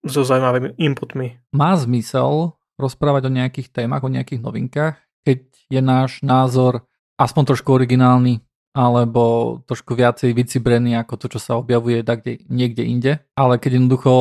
so 0.06 0.22
zaujímavými 0.24 0.78
inputmi. 0.78 1.42
Má 1.52 1.76
zmysel 1.76 2.56
rozprávať 2.78 3.30
o 3.30 3.36
nejakých 3.36 3.70
témach, 3.70 4.06
o 4.06 4.14
nejakých 4.14 4.42
novinkách, 4.42 4.96
keď 5.24 5.40
je 5.70 5.82
náš 5.82 6.22
názor 6.22 6.86
aspoň 7.18 7.54
trošku 7.54 7.70
originálny 7.74 8.42
alebo 8.74 9.62
trošku 9.70 9.94
viacej 9.94 10.34
vycibrený 10.34 10.98
ako 10.98 11.14
to, 11.22 11.26
čo 11.38 11.40
sa 11.40 11.62
objavuje 11.62 12.02
kde, 12.02 12.42
niekde 12.50 12.82
inde. 12.82 13.22
Ale 13.38 13.62
keď 13.62 13.78
jednoducho 13.78 14.14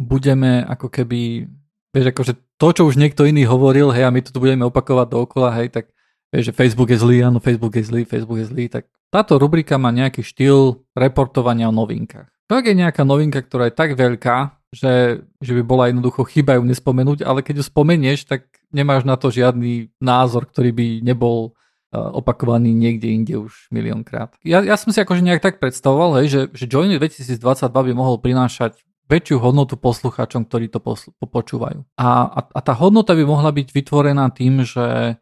budeme 0.00 0.64
ako 0.64 0.88
keby, 0.88 1.44
vieš, 1.92 2.06
akože 2.16 2.32
to, 2.56 2.68
čo 2.72 2.82
už 2.88 2.96
niekto 2.96 3.28
iný 3.28 3.44
hovoril, 3.44 3.92
hej, 3.92 4.08
a 4.08 4.14
my 4.14 4.24
to 4.24 4.32
tu 4.32 4.40
budeme 4.40 4.64
opakovať 4.64 5.06
dookola, 5.12 5.52
hej, 5.60 5.68
tak 5.68 5.92
vieš, 6.32 6.50
že 6.50 6.56
Facebook 6.56 6.88
je 6.88 6.98
zlý, 6.98 7.20
áno, 7.20 7.38
Facebook 7.38 7.76
je 7.76 7.84
zlý, 7.84 8.02
Facebook 8.08 8.40
je 8.40 8.48
zlý, 8.48 8.64
tak 8.72 8.88
táto 9.12 9.36
rubrika 9.36 9.76
má 9.76 9.92
nejaký 9.92 10.24
štýl 10.24 10.88
reportovania 10.96 11.68
o 11.68 11.76
novinkách. 11.76 12.32
To 12.48 12.58
je 12.58 12.72
nejaká 12.72 13.04
novinka, 13.04 13.44
ktorá 13.44 13.68
je 13.68 13.76
tak 13.76 13.92
veľká, 13.92 14.56
že, 14.72 15.24
že 15.40 15.52
by 15.56 15.62
bola 15.64 15.88
jednoducho 15.88 16.24
chyba 16.24 16.56
ju 16.56 16.64
nespomenúť, 16.64 17.24
ale 17.24 17.44
keď 17.44 17.60
ju 17.60 17.64
spomenieš, 17.68 18.28
tak 18.28 18.48
nemáš 18.72 19.04
na 19.04 19.16
to 19.16 19.32
žiadny 19.32 19.92
názor, 20.00 20.48
ktorý 20.48 20.72
by 20.72 20.86
nebol 21.04 21.56
opakovaný 21.92 22.76
niekde 22.76 23.08
inde 23.08 23.34
už 23.40 23.72
miliónkrát. 23.72 24.36
Ja, 24.44 24.60
ja 24.60 24.76
som 24.76 24.92
si 24.92 25.00
akože 25.00 25.24
nejak 25.24 25.40
tak 25.40 25.56
predstavoval, 25.56 26.20
hej, 26.20 26.28
že, 26.28 26.40
že 26.52 26.64
Joiny 26.68 27.00
2022 27.00 27.40
by 27.72 27.92
mohol 27.96 28.20
prinášať 28.20 28.76
väčšiu 29.08 29.40
hodnotu 29.40 29.80
poslucháčom, 29.80 30.44
ktorí 30.44 30.68
to 30.68 30.84
posl- 30.84 31.16
počúvajú. 31.16 31.80
A, 31.96 32.08
a, 32.28 32.40
a 32.44 32.60
tá 32.60 32.76
hodnota 32.76 33.16
by 33.16 33.24
mohla 33.24 33.48
byť 33.48 33.72
vytvorená 33.72 34.28
tým, 34.36 34.68
že, 34.68 35.16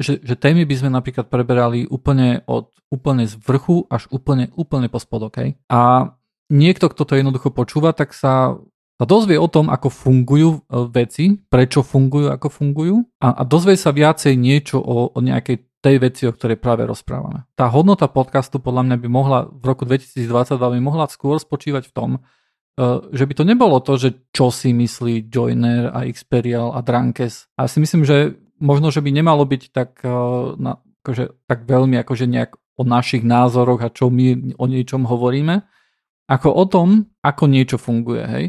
že, 0.00 0.18
že 0.24 0.34
témy 0.34 0.64
by 0.64 0.74
sme 0.80 0.90
napríklad 0.90 1.28
preberali 1.28 1.84
úplne 1.84 2.40
od 2.48 2.72
úplne 2.90 3.28
z 3.28 3.38
vrchu 3.38 3.86
až 3.86 4.10
úplne, 4.10 4.50
úplne 4.58 4.90
po 4.90 4.98
spodok. 4.98 5.38
Hej. 5.38 5.50
A 5.70 6.10
niekto, 6.50 6.90
kto 6.90 7.06
to 7.06 7.14
jednoducho 7.14 7.54
počúva, 7.54 7.94
tak 7.94 8.16
sa 8.16 8.58
sa 9.00 9.08
dozvie 9.08 9.40
o 9.40 9.48
tom, 9.48 9.72
ako 9.72 9.88
fungujú 9.88 10.50
e, 10.52 10.84
veci, 10.92 11.32
prečo 11.48 11.80
fungujú, 11.80 12.28
ako 12.36 12.52
fungujú 12.52 13.00
a, 13.24 13.32
a 13.32 13.42
dozvie 13.48 13.72
sa 13.72 13.96
viacej 13.96 14.36
niečo 14.36 14.76
o, 14.76 15.08
o 15.08 15.18
nejakej 15.24 15.72
tej 15.80 15.96
veci, 15.96 16.28
o 16.28 16.36
ktorej 16.36 16.60
práve 16.60 16.84
rozprávame. 16.84 17.48
Tá 17.56 17.72
hodnota 17.72 18.12
podcastu 18.12 18.60
podľa 18.60 18.84
mňa 18.84 18.96
by 19.00 19.08
mohla 19.08 19.38
v 19.48 19.64
roku 19.64 19.88
2022 19.88 20.60
by 20.60 20.80
mohla 20.84 21.08
skôr 21.08 21.40
spočívať 21.40 21.88
v 21.88 21.92
tom, 21.96 22.10
uh, 22.20 23.00
že 23.08 23.24
by 23.24 23.32
to 23.40 23.44
nebolo 23.48 23.80
to, 23.80 23.96
že 23.96 24.28
čo 24.36 24.52
si 24.52 24.76
myslí 24.76 25.32
Joiner 25.32 25.88
a 25.88 26.04
Xperial 26.04 26.76
a 26.76 26.84
Drankes. 26.84 27.48
A 27.56 27.64
ja 27.64 27.68
si 27.72 27.80
myslím, 27.80 28.04
že 28.04 28.36
možno, 28.60 28.92
že 28.92 29.00
by 29.00 29.10
nemalo 29.10 29.42
byť 29.48 29.62
tak, 29.72 30.00
uh, 30.04 30.54
na, 30.60 30.78
akože, 31.02 31.48
tak 31.48 31.64
veľmi 31.66 31.96
akože 32.00 32.28
nejak 32.28 32.56
o 32.80 32.82
našich 32.86 33.26
názoroch 33.26 33.80
a 33.84 33.92
čo 33.92 34.08
my 34.08 34.56
o 34.56 34.64
niečom 34.64 35.04
hovoríme, 35.04 35.64
ako 36.30 36.48
o 36.54 36.64
tom, 36.64 36.88
ako 37.20 37.44
niečo 37.50 37.76
funguje. 37.76 38.24
Hej? 38.24 38.44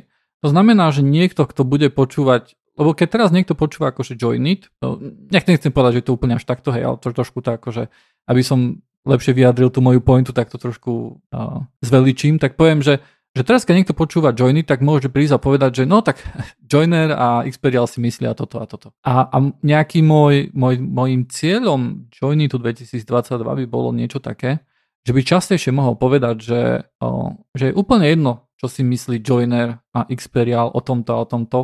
To 0.46 0.54
znamená, 0.54 0.94
že 0.94 1.02
niekto, 1.04 1.44
kto 1.44 1.66
bude 1.66 1.90
počúvať 1.92 2.56
lebo 2.80 2.96
keď 2.96 3.08
teraz 3.12 3.30
niekto 3.36 3.54
počúva 3.54 3.92
akože 3.92 4.16
join 4.16 4.48
it, 4.48 4.72
no, 4.80 4.96
nech 5.30 5.44
nechcem 5.44 5.70
povedať, 5.70 6.02
že 6.02 6.06
to 6.08 6.16
úplne 6.16 6.40
až 6.40 6.48
takto, 6.48 6.72
hej, 6.72 6.88
ale 6.88 6.96
to 6.98 7.12
trošku 7.12 7.44
tak 7.44 7.60
akože, 7.60 7.92
aby 8.32 8.42
som 8.42 8.80
lepšie 9.04 9.38
vyjadril 9.38 9.70
tú 9.74 9.84
moju 9.84 10.00
pointu, 10.00 10.32
tak 10.32 10.48
to 10.48 10.58
trošku 10.62 11.20
uh, 11.30 11.62
zveličím, 11.84 12.40
tak 12.40 12.56
poviem, 12.56 12.80
že, 12.80 13.04
že 13.32 13.48
teraz 13.48 13.64
keď 13.64 13.74
niekto 13.80 13.96
počúva 13.96 14.36
join 14.36 14.60
it, 14.60 14.68
tak 14.68 14.84
môže 14.84 15.08
prísť 15.08 15.40
a 15.40 15.44
povedať, 15.44 15.72
že 15.82 15.84
no 15.88 16.04
tak 16.04 16.20
Joiner 16.72 17.16
a 17.16 17.28
Xperial 17.48 17.88
si 17.88 18.04
myslia 18.04 18.36
toto 18.36 18.60
a 18.60 18.68
toto. 18.68 18.92
A, 19.08 19.32
a 19.32 19.38
nejaký 19.64 20.04
môj, 20.04 20.52
môj, 20.52 20.84
môjim 20.84 21.24
cieľom 21.32 22.12
Joinitu 22.12 22.60
2022 22.60 23.08
by 23.40 23.66
bolo 23.72 23.96
niečo 23.96 24.20
také, 24.20 24.64
že 25.08 25.16
by 25.16 25.22
častejšie 25.24 25.72
mohol 25.72 25.96
povedať, 25.98 26.36
že, 26.44 26.62
uh, 27.02 27.30
že 27.56 27.72
je 27.72 27.74
úplne 27.74 28.06
jedno, 28.06 28.52
čo 28.60 28.70
si 28.70 28.86
myslí 28.86 29.24
Joiner 29.24 29.82
a 29.96 30.06
Xperial 30.12 30.70
o 30.70 30.80
tomto 30.84 31.10
a 31.16 31.22
o 31.24 31.26
tomto, 31.26 31.60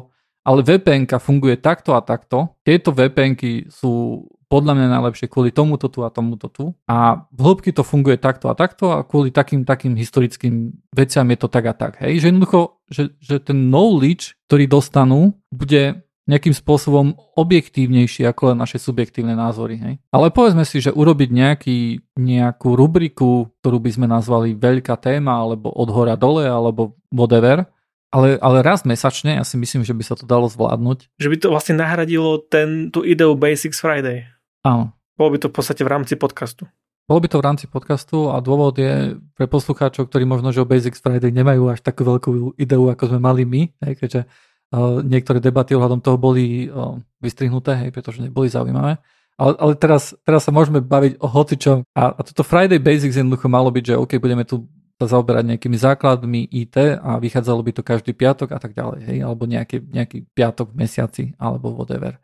ale 0.48 0.64
vpn 0.64 1.12
funguje 1.20 1.60
takto 1.60 1.92
a 1.92 2.00
takto. 2.00 2.56
Tieto 2.64 2.96
vpn 2.96 3.36
sú 3.68 4.24
podľa 4.48 4.80
mňa 4.80 4.88
najlepšie 4.96 5.28
kvôli 5.28 5.52
tomuto 5.52 5.92
tu 5.92 6.08
a 6.08 6.10
tomuto 6.10 6.48
tu. 6.48 6.72
A 6.88 7.28
v 7.36 7.40
hĺbky 7.44 7.76
to 7.76 7.84
funguje 7.84 8.16
takto 8.16 8.48
a 8.48 8.56
takto 8.56 8.96
a 8.96 9.04
kvôli 9.04 9.36
takým 9.36 9.68
takým 9.68 10.00
historickým 10.00 10.72
veciam 10.96 11.28
je 11.28 11.38
to 11.38 11.52
tak 11.52 11.68
a 11.68 11.76
tak. 11.76 12.00
Hej? 12.00 12.24
Že 12.24 12.28
jednoducho, 12.32 12.60
že, 12.88 13.04
že 13.20 13.44
ten 13.44 13.68
knowledge, 13.68 14.40
ktorý 14.48 14.72
dostanú, 14.72 15.36
bude 15.52 16.08
nejakým 16.28 16.52
spôsobom 16.52 17.16
objektívnejší 17.40 18.28
ako 18.28 18.52
len 18.52 18.60
naše 18.60 18.80
subjektívne 18.80 19.36
názory. 19.36 19.80
Hej? 19.80 19.94
Ale 20.12 20.32
povedzme 20.32 20.64
si, 20.64 20.80
že 20.80 20.96
urobiť 20.96 21.30
nejaký, 21.32 21.80
nejakú 22.20 22.76
rubriku, 22.76 23.52
ktorú 23.64 23.80
by 23.84 23.92
sme 23.92 24.08
nazvali 24.08 24.56
veľká 24.56 24.96
téma, 25.00 25.44
alebo 25.44 25.72
od 25.72 25.88
hora 25.92 26.20
dole, 26.20 26.48
alebo 26.48 27.00
whatever, 27.12 27.68
ale, 28.08 28.40
ale 28.40 28.58
raz 28.64 28.88
mesačne, 28.88 29.36
ja 29.36 29.44
si 29.44 29.60
myslím, 29.60 29.84
že 29.84 29.92
by 29.92 30.04
sa 30.04 30.16
to 30.16 30.24
dalo 30.24 30.48
zvládnuť. 30.48 31.12
Že 31.20 31.30
by 31.32 31.38
to 31.44 31.48
vlastne 31.52 31.76
nahradilo 31.76 32.40
ten, 32.40 32.88
tú 32.88 33.04
ideu 33.04 33.36
Basics 33.36 33.84
Friday. 33.84 34.24
Áno. 34.64 34.96
Bolo 35.20 35.36
by 35.36 35.38
to 35.44 35.48
v 35.52 35.56
podstate 35.56 35.82
v 35.84 35.92
rámci 35.92 36.14
podcastu. 36.16 36.70
Bolo 37.08 37.24
by 37.24 37.28
to 37.32 37.40
v 37.40 37.46
rámci 37.48 37.66
podcastu 37.72 38.28
a 38.28 38.44
dôvod 38.44 38.76
je 38.76 39.16
pre 39.36 39.48
poslucháčov, 39.48 40.12
ktorí 40.12 40.28
možno, 40.28 40.52
že 40.52 40.60
o 40.60 40.68
Basics 40.68 41.00
Friday 41.00 41.32
nemajú 41.32 41.72
až 41.72 41.80
takú 41.80 42.04
veľkú 42.04 42.60
ideu, 42.60 42.84
ako 42.92 43.16
sme 43.16 43.20
mali 43.24 43.48
my, 43.48 43.62
hej, 43.88 43.94
keďže 43.96 44.22
uh, 44.28 45.00
niektoré 45.04 45.40
debaty 45.40 45.72
ohľadom 45.76 46.04
toho 46.04 46.20
boli 46.20 46.68
uh, 46.68 47.00
vystrihnuté, 47.24 47.80
hej, 47.80 47.90
pretože 47.96 48.20
neboli 48.20 48.52
zaujímavé. 48.52 49.00
Ale, 49.38 49.54
ale 49.56 49.74
teraz, 49.78 50.18
teraz 50.26 50.50
sa 50.50 50.52
môžeme 50.52 50.82
baviť 50.82 51.22
o 51.22 51.28
hocičom. 51.30 51.78
A, 51.94 52.12
a 52.12 52.22
toto 52.26 52.44
Friday 52.44 52.82
Basics 52.82 53.16
jednoducho 53.16 53.48
malo 53.48 53.72
byť, 53.72 53.84
že 53.94 53.96
OK, 53.96 54.18
budeme 54.20 54.44
tu 54.44 54.68
sa 54.98 55.06
zaoberať 55.06 55.46
nejakými 55.54 55.78
základmi 55.78 56.50
IT 56.50 56.98
a 56.98 57.22
vychádzalo 57.22 57.62
by 57.62 57.72
to 57.78 57.84
každý 57.86 58.18
piatok 58.18 58.58
a 58.58 58.60
tak 58.60 58.74
ďalej, 58.74 59.06
hej, 59.06 59.18
alebo 59.22 59.46
nejaký, 59.46 59.86
nejaký 59.86 60.26
piatok 60.34 60.74
v 60.74 60.78
mesiaci, 60.82 61.24
alebo 61.38 61.70
whatever. 61.78 62.18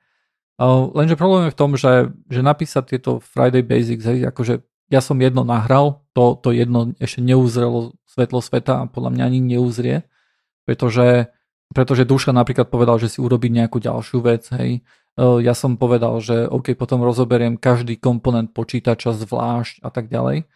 Lenže 0.93 1.13
problém 1.13 1.49
je 1.49 1.53
v 1.53 1.59
tom, 1.59 1.77
že, 1.77 2.09
že 2.33 2.41
napísať 2.41 2.97
tieto 2.97 3.21
Friday 3.21 3.61
Basics, 3.61 4.05
hej, 4.09 4.25
akože 4.25 4.65
ja 4.89 5.01
som 5.01 5.21
jedno 5.21 5.45
nahral, 5.45 6.01
to, 6.17 6.37
to 6.37 6.49
jedno 6.49 6.97
ešte 6.97 7.21
neuzrelo 7.21 7.93
svetlo 8.09 8.41
sveta 8.41 8.85
a 8.85 8.89
podľa 8.89 9.09
mňa 9.17 9.23
ani 9.25 9.39
neuzrie, 9.41 10.05
pretože, 10.65 11.29
pretože 11.73 12.09
Duša 12.09 12.33
napríklad 12.33 12.73
povedal, 12.73 12.97
že 12.97 13.09
si 13.09 13.19
urobí 13.21 13.53
nejakú 13.53 13.77
ďalšiu 13.77 14.17
vec, 14.21 14.49
hej. 14.57 14.81
Uh, 15.13 15.37
ja 15.45 15.53
som 15.53 15.77
povedal, 15.77 16.17
že 16.25 16.49
OK, 16.49 16.73
potom 16.73 17.05
rozoberiem 17.05 17.53
každý 17.53 18.01
komponent 18.01 18.49
počítača 18.49 19.13
zvlášť 19.13 19.85
a 19.85 19.93
tak 19.93 20.09
ďalej. 20.09 20.49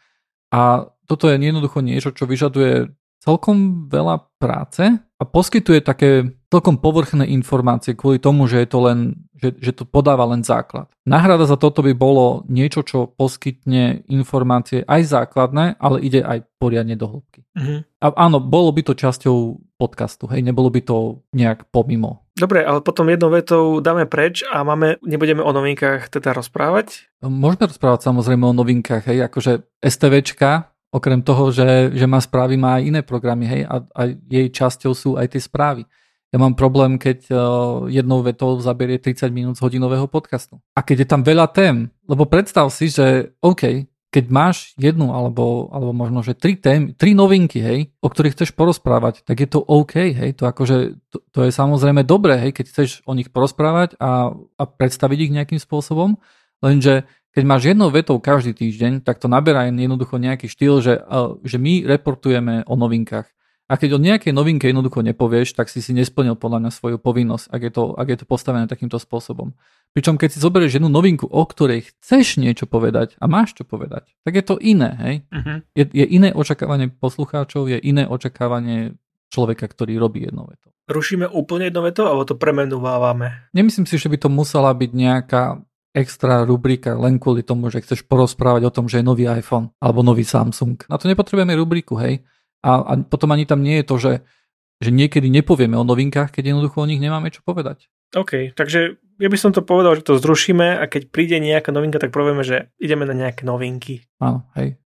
A 0.50 0.90
toto 1.08 1.32
je 1.32 1.40
jednoducho 1.40 1.80
niečo, 1.80 2.12
čo 2.12 2.28
vyžaduje 2.28 2.92
celkom 3.24 3.90
veľa 3.90 4.30
práce 4.38 4.84
a 5.02 5.24
poskytuje 5.26 5.82
také 5.82 6.38
celkom 6.48 6.80
povrchné 6.80 7.28
informácie 7.28 7.98
kvôli 7.98 8.22
tomu, 8.22 8.48
že 8.48 8.64
je 8.64 8.70
to 8.70 8.80
len, 8.86 9.00
že, 9.36 9.58
že 9.60 9.72
to 9.76 9.84
podáva 9.84 10.24
len 10.30 10.46
základ. 10.46 10.88
Náhrada 11.04 11.44
za 11.50 11.58
toto 11.60 11.84
by 11.84 11.92
bolo 11.98 12.48
niečo, 12.48 12.86
čo 12.86 13.10
poskytne 13.10 14.08
informácie 14.08 14.86
aj 14.88 15.02
základné, 15.10 15.76
ale 15.82 15.98
ide 16.06 16.24
aj 16.24 16.46
poriadne 16.62 16.96
do 16.96 17.10
hĺbky. 17.10 17.42
Uh-huh. 17.58 17.82
A 18.00 18.06
áno, 18.16 18.40
bolo 18.40 18.72
by 18.72 18.86
to 18.86 18.94
časťou 18.96 19.60
podcastu, 19.76 20.30
hej, 20.32 20.46
nebolo 20.46 20.72
by 20.72 20.82
to 20.86 21.26
nejak 21.34 21.68
pomimo. 21.74 22.24
Dobre, 22.38 22.62
ale 22.62 22.86
potom 22.86 23.10
jednou 23.10 23.34
vetou 23.34 23.82
dáme 23.82 24.06
preč 24.06 24.46
a 24.46 24.62
máme, 24.62 25.02
nebudeme 25.02 25.42
o 25.42 25.52
novinkách 25.52 26.14
teda 26.14 26.38
rozprávať? 26.38 27.10
Môžeme 27.26 27.66
rozprávať 27.66 28.08
samozrejme 28.08 28.46
o 28.46 28.54
novinkách, 28.54 29.10
hej, 29.10 29.26
akože 29.26 29.66
STVčka, 29.82 30.77
okrem 30.98 31.22
toho, 31.22 31.54
že, 31.54 31.94
že 31.94 32.06
má 32.10 32.18
správy, 32.18 32.58
má 32.58 32.82
aj 32.82 32.84
iné 32.84 33.02
programy, 33.06 33.46
hej, 33.46 33.62
a, 33.70 33.86
a 33.94 34.02
jej 34.10 34.48
časťou 34.50 34.92
sú 34.98 35.10
aj 35.16 35.38
tie 35.38 35.42
správy. 35.42 35.86
Ja 36.28 36.44
mám 36.44 36.60
problém, 36.60 37.00
keď 37.00 37.32
uh, 37.32 37.40
jednou 37.88 38.20
vetou 38.20 38.60
zaberie 38.60 39.00
30 39.00 39.32
minút 39.32 39.56
z 39.56 39.64
hodinového 39.64 40.12
podcastu. 40.12 40.60
A 40.76 40.84
keď 40.84 41.06
je 41.06 41.08
tam 41.08 41.22
veľa 41.24 41.48
tém, 41.56 41.88
lebo 42.04 42.28
predstav 42.28 42.68
si, 42.68 42.92
že 42.92 43.32
OK, 43.40 43.88
keď 44.08 44.26
máš 44.32 44.72
jednu 44.80 45.12
alebo, 45.12 45.68
alebo 45.72 45.92
možno, 45.92 46.24
že 46.24 46.36
tri 46.36 46.56
tém, 46.60 46.96
tri 46.96 47.12
novinky, 47.12 47.60
hej, 47.60 47.80
o 48.00 48.08
ktorých 48.08 48.36
chceš 48.40 48.52
porozprávať, 48.56 49.24
tak 49.24 49.40
je 49.40 49.50
to 49.52 49.60
OK, 49.60 50.00
hej, 50.00 50.32
to 50.36 50.48
akože, 50.48 50.96
to, 51.12 51.18
to 51.32 51.40
je 51.48 51.52
samozrejme 51.52 52.08
dobré, 52.08 52.40
hej, 52.40 52.52
keď 52.56 52.66
chceš 52.72 52.90
o 53.04 53.16
nich 53.16 53.32
porozprávať 53.32 54.00
a, 54.00 54.32
a 54.34 54.64
predstaviť 54.64 55.20
ich 55.28 55.36
nejakým 55.36 55.60
spôsobom, 55.60 56.20
lenže 56.64 57.04
keď 57.38 57.46
máš 57.46 57.70
jednou 57.70 57.94
vetou 57.94 58.18
každý 58.18 58.58
týždeň, 58.58 59.06
tak 59.06 59.22
to 59.22 59.30
naberá 59.30 59.70
jednoducho 59.70 60.18
nejaký 60.18 60.50
štýl, 60.50 60.82
že, 60.82 60.98
že 61.46 61.62
my 61.62 61.86
reportujeme 61.86 62.66
o 62.66 62.74
novinkách. 62.74 63.30
A 63.70 63.78
keď 63.78 63.94
o 63.94 64.02
nejakej 64.02 64.34
novinke 64.34 64.66
jednoducho 64.66 65.06
nepovieš, 65.06 65.54
tak 65.54 65.70
si 65.70 65.86
si 65.86 65.94
nesplnil 65.94 66.34
podľa 66.34 66.66
mňa 66.66 66.72
svoju 66.74 66.98
povinnosť, 66.98 67.46
ak 67.54 67.62
je 67.62 67.72
to, 67.78 67.84
ak 67.94 68.08
je 68.10 68.18
to 68.18 68.26
postavené 68.26 68.66
takýmto 68.66 68.98
spôsobom. 68.98 69.54
Pričom 69.94 70.18
keď 70.18 70.34
si 70.34 70.42
zoberieš 70.42 70.82
jednu 70.82 70.90
novinku, 70.90 71.30
o 71.30 71.44
ktorej 71.46 71.94
chceš 71.94 72.42
niečo 72.42 72.66
povedať 72.66 73.14
a 73.22 73.30
máš 73.30 73.54
čo 73.54 73.70
povedať, 73.70 74.10
tak 74.26 74.34
je 74.34 74.42
to 74.42 74.58
iné, 74.58 74.90
hej? 74.98 75.16
Uh-huh. 75.30 75.62
Je, 75.78 75.86
je 75.94 76.06
iné 76.10 76.34
očakávanie 76.34 76.90
poslucháčov, 76.90 77.70
je 77.70 77.78
iné 77.78 78.10
očakávanie 78.10 78.98
človeka, 79.30 79.70
ktorý 79.70 80.02
robí 80.02 80.26
jedno 80.26 80.50
veto. 80.50 80.74
Rušíme 80.90 81.30
úplne 81.30 81.70
jedno 81.70 81.86
veto, 81.86 82.10
alebo 82.10 82.26
to 82.26 82.34
premenúvávame? 82.34 83.52
Nemyslím 83.54 83.86
si, 83.86 84.00
že 84.00 84.10
by 84.10 84.18
to 84.26 84.30
musela 84.34 84.74
byť 84.74 84.92
nejaká 84.96 85.62
extra 85.98 86.46
rubrika 86.46 86.94
len 86.94 87.18
kvôli 87.18 87.42
tomu, 87.42 87.74
že 87.74 87.82
chceš 87.82 88.06
porozprávať 88.06 88.70
o 88.70 88.74
tom, 88.74 88.86
že 88.86 89.02
je 89.02 89.10
nový 89.10 89.26
iPhone 89.26 89.74
alebo 89.82 90.06
nový 90.06 90.22
Samsung. 90.22 90.78
Na 90.86 91.02
to 91.02 91.10
nepotrebujeme 91.10 91.58
rubriku, 91.58 91.98
hej. 91.98 92.22
A, 92.62 92.86
a 92.86 92.94
potom 93.02 93.34
ani 93.34 93.50
tam 93.50 93.66
nie 93.66 93.82
je 93.82 93.86
to, 93.90 93.96
že, 93.98 94.14
že 94.78 94.90
niekedy 94.94 95.34
nepovieme 95.34 95.74
o 95.74 95.88
novinkách, 95.88 96.30
keď 96.30 96.54
jednoducho 96.54 96.86
o 96.86 96.90
nich 96.90 97.02
nemáme 97.02 97.34
čo 97.34 97.42
povedať. 97.42 97.90
OK, 98.14 98.54
takže 98.54 99.02
ja 99.18 99.28
by 99.28 99.38
som 99.38 99.52
to 99.52 99.66
povedal, 99.66 99.98
že 99.98 100.06
to 100.06 100.22
zrušíme 100.22 100.78
a 100.78 100.86
keď 100.86 101.10
príde 101.10 101.38
nejaká 101.42 101.74
novinka, 101.74 101.98
tak 101.98 102.14
povieme, 102.14 102.46
že 102.46 102.70
ideme 102.78 103.04
na 103.04 103.18
nejaké 103.18 103.44
novinky. 103.44 104.06
Áno, 104.22 104.46
hej. 104.56 104.78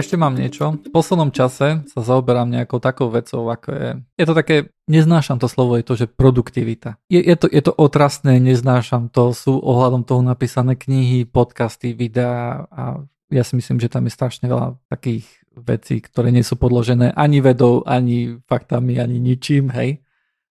Ešte 0.00 0.16
mám 0.16 0.32
niečo. 0.32 0.80
V 0.80 0.88
poslednom 0.88 1.28
čase 1.28 1.84
sa 1.84 2.00
zaoberám 2.00 2.48
nejakou 2.48 2.80
takou 2.80 3.12
vecou, 3.12 3.44
ako 3.44 3.68
je... 3.68 3.88
Je 4.16 4.24
to 4.24 4.32
také, 4.32 4.72
neznášam 4.88 5.36
to 5.36 5.44
slovo, 5.44 5.76
je 5.76 5.84
to, 5.84 5.94
že 6.00 6.08
produktivita. 6.08 6.96
Je, 7.12 7.20
je, 7.20 7.36
to, 7.36 7.44
je 7.52 7.60
to 7.60 7.76
otrasné, 7.76 8.40
neznášam 8.40 9.12
to. 9.12 9.36
Sú 9.36 9.60
ohľadom 9.60 10.08
toho 10.08 10.24
napísané 10.24 10.72
knihy, 10.80 11.28
podcasty, 11.28 11.92
videá 11.92 12.64
a 12.72 13.04
ja 13.28 13.44
si 13.44 13.60
myslím, 13.60 13.76
že 13.76 13.92
tam 13.92 14.08
je 14.08 14.16
strašne 14.16 14.48
veľa 14.48 14.80
takých 14.88 15.28
vecí, 15.52 16.00
ktoré 16.00 16.32
nie 16.32 16.48
sú 16.48 16.56
podložené 16.56 17.12
ani 17.12 17.44
vedou, 17.44 17.84
ani 17.84 18.40
faktami, 18.48 18.96
ani 18.96 19.20
ničím, 19.20 19.68
hej 19.68 20.00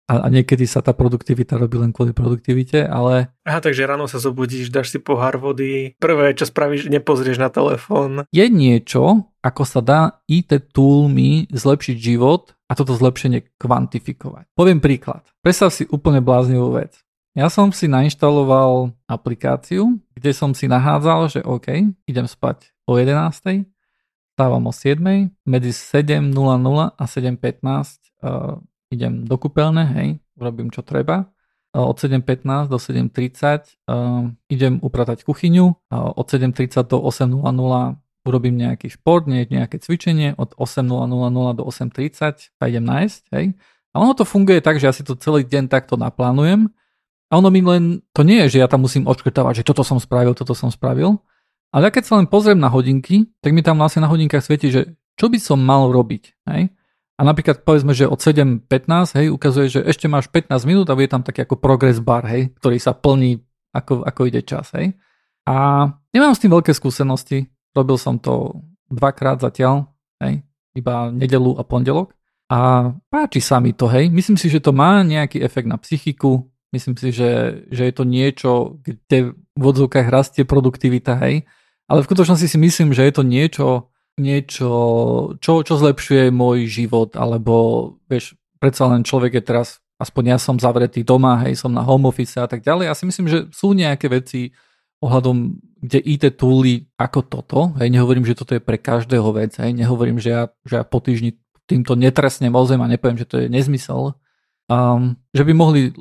a, 0.06 0.26
a 0.26 0.28
niekedy 0.30 0.70
sa 0.70 0.86
tá 0.86 0.94
produktivita 0.94 1.58
robí 1.58 1.82
len 1.82 1.90
kvôli 1.90 2.14
produktivite, 2.14 2.86
ale... 2.86 3.34
Aha, 3.42 3.58
takže 3.58 3.90
ráno 3.90 4.06
sa 4.06 4.22
zobudíš, 4.22 4.70
dáš 4.70 4.94
si 4.94 5.02
pohár 5.02 5.42
vody, 5.42 5.98
prvé, 5.98 6.38
čo 6.38 6.46
spravíš, 6.46 6.94
nepozrieš 6.94 7.42
na 7.42 7.50
telefón. 7.50 8.30
Je 8.30 8.46
niečo, 8.46 9.34
ako 9.42 9.64
sa 9.66 9.82
dá 9.82 10.22
IT 10.30 10.74
toolmi 10.74 11.50
zlepšiť 11.50 11.98
život 11.98 12.54
a 12.70 12.78
toto 12.78 12.94
zlepšenie 12.94 13.58
kvantifikovať. 13.58 14.46
Poviem 14.54 14.78
príklad. 14.78 15.26
Predstav 15.42 15.74
si 15.74 15.90
úplne 15.90 16.22
bláznivú 16.22 16.74
vec. 16.78 17.02
Ja 17.36 17.52
som 17.52 17.76
si 17.76 17.92
nainštaloval 17.92 18.96
aplikáciu, 19.12 20.00
kde 20.16 20.32
som 20.32 20.56
si 20.56 20.72
nahádzal, 20.72 21.20
že 21.28 21.40
OK, 21.44 21.68
idem 22.08 22.28
spať 22.30 22.72
o 22.88 22.96
11. 22.96 23.68
Stávam 24.40 24.64
o 24.68 24.72
7. 24.72 25.04
Medzi 25.44 25.72
7.00 25.76 26.32
a 26.96 27.04
7.15 27.04 28.24
uh, 28.24 28.56
idem 28.96 29.28
do 29.28 29.36
kúpeľne, 29.36 29.84
hej, 30.00 30.08
urobím 30.40 30.72
čo 30.72 30.82
treba. 30.82 31.28
Od 31.76 32.00
7.15 32.00 32.72
do 32.72 32.80
7.30 32.80 33.12
uh, 33.92 34.32
idem 34.48 34.80
upratať 34.80 35.28
kuchyňu, 35.28 35.92
od 35.92 36.26
7.30 36.26 36.88
do 36.88 37.04
8.00 37.04 38.00
urobím 38.26 38.56
nejaký 38.58 38.90
šport, 38.90 39.28
nejaké 39.30 39.78
cvičenie, 39.84 40.34
od 40.40 40.58
8.00 40.58 40.88
do 41.60 41.64
8.30 41.68 42.56
sa 42.56 42.64
idem 42.66 42.86
nájsť, 42.88 43.22
hej. 43.38 43.54
A 43.96 44.02
ono 44.02 44.12
to 44.18 44.28
funguje 44.28 44.60
tak, 44.60 44.82
že 44.82 44.88
ja 44.90 44.94
si 44.96 45.08
to 45.08 45.16
celý 45.16 45.48
deň 45.48 45.72
takto 45.72 45.96
naplánujem. 45.96 46.68
A 47.32 47.40
ono 47.40 47.48
mi 47.48 47.64
len, 47.64 48.04
to 48.12 48.28
nie 48.28 48.44
je, 48.46 48.58
že 48.58 48.62
ja 48.64 48.68
tam 48.68 48.84
musím 48.84 49.08
odškrtávať, 49.08 49.64
že 49.64 49.68
toto 49.68 49.88
som 49.88 50.00
spravil, 50.02 50.36
toto 50.36 50.52
som 50.52 50.68
spravil, 50.68 51.22
ale 51.76 51.90
ja 51.90 51.92
keď 51.92 52.04
sa 52.08 52.14
len 52.20 52.28
pozriem 52.30 52.60
na 52.60 52.72
hodinky, 52.72 53.28
tak 53.44 53.52
mi 53.52 53.60
tam 53.60 53.82
vlastne 53.82 54.04
na 54.04 54.12
hodinkách 54.12 54.44
svieti, 54.44 54.72
že 54.72 54.96
čo 55.16 55.32
by 55.32 55.40
som 55.40 55.60
mal 55.60 55.92
robiť, 55.92 56.24
hej. 56.52 56.72
A 57.16 57.22
napríklad 57.24 57.64
povedzme, 57.64 57.96
že 57.96 58.12
od 58.12 58.20
7.15, 58.20 59.16
hej, 59.16 59.28
ukazuje, 59.32 59.72
že 59.72 59.82
ešte 59.88 60.12
máš 60.12 60.28
15 60.28 60.52
minút 60.68 60.88
a 60.92 60.98
bude 61.00 61.08
tam 61.08 61.24
taký 61.24 61.48
ako 61.48 61.56
progress 61.56 62.04
bar, 62.04 62.28
hej, 62.28 62.52
ktorý 62.60 62.76
sa 62.76 62.92
plní 62.92 63.40
ako, 63.72 64.04
ako 64.04 64.22
ide 64.28 64.44
čas, 64.44 64.76
hej. 64.76 65.00
A 65.48 65.88
nemám 66.12 66.36
s 66.36 66.44
tým 66.44 66.52
veľké 66.52 66.76
skúsenosti, 66.76 67.48
robil 67.72 67.96
som 67.96 68.20
to 68.20 68.60
dvakrát 68.92 69.40
zatiaľ, 69.40 69.88
hej, 70.20 70.44
iba 70.76 71.08
nedelu 71.08 71.56
a 71.56 71.64
pondelok. 71.64 72.12
A 72.52 72.92
páči 73.10 73.40
sa 73.40 73.64
mi 73.64 73.72
to, 73.72 73.88
hej. 73.88 74.12
Myslím 74.12 74.36
si, 74.36 74.52
že 74.52 74.60
to 74.60 74.76
má 74.76 75.00
nejaký 75.02 75.40
efekt 75.40 75.72
na 75.72 75.80
psychiku. 75.80 76.52
Myslím 76.76 77.00
si, 77.00 77.16
že, 77.16 77.64
že 77.72 77.88
je 77.88 77.94
to 77.96 78.04
niečo, 78.04 78.52
kde 78.84 79.34
v 79.56 79.64
odzvukách 79.64 80.12
rastie 80.12 80.44
produktivita, 80.44 81.16
hej. 81.24 81.48
Ale 81.88 82.04
v 82.04 82.08
skutočnosti 82.12 82.46
si 82.52 82.58
myslím, 82.60 82.92
že 82.92 83.08
je 83.08 83.14
to 83.16 83.24
niečo, 83.24 83.90
niečo 84.16 84.70
čo, 85.44 85.62
čo 85.62 85.74
zlepšuje 85.76 86.32
môj 86.32 86.68
život, 86.68 87.16
alebo 87.20 87.54
vieš, 88.08 88.40
predsa 88.60 88.88
len 88.88 89.04
človek 89.04 89.40
je 89.40 89.44
teraz, 89.44 89.68
aspoň 90.00 90.36
ja 90.36 90.38
som 90.40 90.56
zavretý 90.56 91.04
doma, 91.04 91.44
hej, 91.44 91.60
som 91.60 91.72
na 91.72 91.84
home 91.84 92.08
office 92.08 92.40
a 92.40 92.48
tak 92.48 92.64
ďalej. 92.64 92.88
Ja 92.88 92.96
si 92.96 93.06
myslím, 93.08 93.28
že 93.28 93.40
sú 93.52 93.76
nejaké 93.76 94.08
veci 94.08 94.56
ohľadom, 95.04 95.60
kde 95.84 96.00
IT 96.02 96.40
tooly 96.40 96.88
ako 96.96 97.20
toto, 97.28 97.60
hej, 97.78 97.92
nehovorím, 97.92 98.24
že 98.24 98.40
toto 98.40 98.56
je 98.56 98.64
pre 98.64 98.80
každého 98.80 99.30
vec, 99.36 99.60
hej, 99.60 99.76
nehovorím, 99.76 100.18
že 100.18 100.30
ja, 100.32 100.44
že 100.64 100.82
ja 100.82 100.84
po 100.88 101.04
týždni 101.04 101.36
týmto 101.68 101.98
netresne 102.00 102.48
mozem 102.48 102.80
a 102.80 102.88
nepoviem, 102.88 103.20
že 103.20 103.28
to 103.28 103.36
je 103.42 103.48
nezmysel, 103.52 104.16
um, 104.70 105.18
že 105.34 105.44
by 105.44 105.52
mohli 105.54 105.92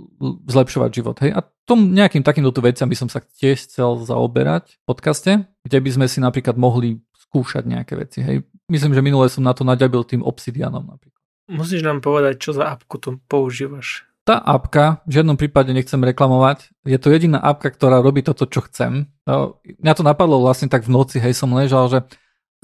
zlepšovať 0.49 0.90
život. 0.92 1.16
Hej? 1.21 1.35
A 1.35 1.40
tom 1.64 1.92
nejakým 1.92 2.21
takýmto 2.21 2.61
veciam 2.61 2.88
by 2.88 2.97
som 2.97 3.09
sa 3.09 3.25
tiež 3.25 3.64
chcel 3.68 4.04
zaoberať 4.04 4.76
v 4.76 4.83
podcaste, 4.85 5.33
kde 5.64 5.78
by 5.80 5.90
sme 5.90 6.06
si 6.09 6.21
napríklad 6.21 6.61
mohli 6.61 7.00
skúšať 7.34 7.66
nejaké 7.66 7.98
veci. 7.98 8.22
Hej? 8.22 8.46
Myslím, 8.70 8.94
že 8.94 9.02
minule 9.02 9.26
som 9.26 9.42
na 9.42 9.50
to 9.50 9.66
naďabil 9.66 10.06
tým 10.06 10.22
Obsidianom 10.22 10.86
napríklad. 10.86 11.18
Musíš 11.50 11.82
nám 11.82 11.98
povedať, 11.98 12.38
čo 12.38 12.54
za 12.54 12.70
apku 12.70 13.02
tu 13.02 13.18
používaš. 13.26 14.06
Tá 14.24 14.38
apka, 14.40 15.04
v 15.04 15.20
žiadnom 15.20 15.36
prípade 15.36 15.68
nechcem 15.74 16.00
reklamovať, 16.00 16.72
je 16.88 16.96
to 16.96 17.12
jediná 17.12 17.36
apka, 17.42 17.68
ktorá 17.68 18.00
robí 18.00 18.24
toto, 18.24 18.48
čo 18.48 18.64
chcem. 18.64 19.12
No, 19.28 19.60
mňa 19.60 19.92
to 19.98 20.06
napadlo 20.06 20.40
vlastne 20.40 20.72
tak 20.72 20.86
v 20.88 20.94
noci, 20.94 21.20
hej, 21.20 21.36
som 21.36 21.52
ležal, 21.52 21.92
že 21.92 21.98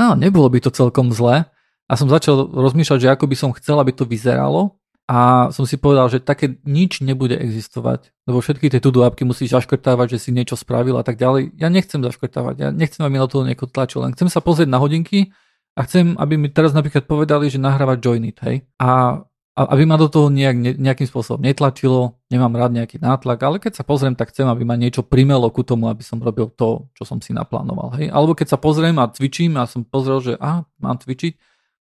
no, 0.01 0.17
nebolo 0.17 0.49
by 0.49 0.65
to 0.65 0.73
celkom 0.73 1.13
zle 1.13 1.45
a 1.85 1.93
som 1.93 2.09
začal 2.09 2.49
rozmýšľať, 2.49 2.99
že 3.05 3.13
ako 3.13 3.29
by 3.29 3.37
som 3.37 3.51
chcel, 3.53 3.77
aby 3.77 3.93
to 3.93 4.09
vyzeralo 4.09 4.80
a 5.11 5.51
som 5.51 5.67
si 5.67 5.75
povedal, 5.75 6.07
že 6.07 6.23
také 6.23 6.63
nič 6.63 7.03
nebude 7.03 7.35
existovať, 7.35 8.15
lebo 8.31 8.39
všetky 8.39 8.71
tie 8.71 8.79
to 8.79 8.95
apky 9.03 9.27
musíš 9.27 9.59
zaškrtávať, 9.59 10.15
že 10.15 10.23
si 10.23 10.31
niečo 10.31 10.55
spravil 10.55 10.95
a 10.95 11.03
tak 11.03 11.19
ďalej. 11.19 11.59
Ja 11.59 11.67
nechcem 11.67 11.99
zaškrtávať, 11.99 12.55
ja 12.63 12.69
nechcem, 12.71 13.03
aby 13.03 13.19
mi 13.19 13.19
na 13.19 13.27
to 13.27 13.43
niekto 13.43 13.67
tlačil, 13.67 14.07
len 14.07 14.15
chcem 14.15 14.31
sa 14.31 14.39
pozrieť 14.39 14.71
na 14.71 14.79
hodinky 14.79 15.35
a 15.75 15.83
chcem, 15.83 16.15
aby 16.15 16.39
mi 16.39 16.47
teraz 16.47 16.71
napríklad 16.71 17.11
povedali, 17.11 17.51
že 17.51 17.59
nahrávať 17.59 17.99
join 17.99 18.23
it, 18.23 18.39
hej. 18.47 18.63
A, 18.79 19.19
aby 19.59 19.83
ma 19.83 19.99
do 19.99 20.07
toho 20.07 20.31
nejak, 20.31 20.79
nejakým 20.79 21.11
spôsobom 21.11 21.43
netlačilo, 21.43 22.23
nemám 22.31 22.55
rád 22.55 22.79
nejaký 22.79 23.03
nátlak, 23.03 23.43
ale 23.43 23.59
keď 23.59 23.83
sa 23.83 23.85
pozriem, 23.85 24.15
tak 24.15 24.31
chcem, 24.31 24.47
aby 24.47 24.63
ma 24.63 24.79
niečo 24.79 25.03
primelo 25.03 25.51
ku 25.51 25.67
tomu, 25.67 25.91
aby 25.91 26.07
som 26.07 26.23
robil 26.23 26.55
to, 26.55 26.87
čo 26.95 27.03
som 27.03 27.19
si 27.19 27.35
naplánoval, 27.35 27.99
hej. 27.99 28.15
Alebo 28.15 28.39
keď 28.39 28.55
sa 28.55 28.63
pozriem 28.63 28.95
a 29.03 29.11
cvičím 29.11 29.59
a 29.59 29.67
som 29.67 29.83
pozrel, 29.83 30.23
že 30.23 30.33
a, 30.39 30.63
mám 30.79 31.03
cvičiť, 31.03 31.35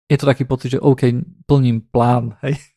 je 0.04 0.16
to 0.20 0.28
taký 0.28 0.44
pocit, 0.44 0.76
že 0.76 0.84
OK, 0.84 1.16
plním 1.48 1.80
plán, 1.80 2.36
hej. 2.44 2.75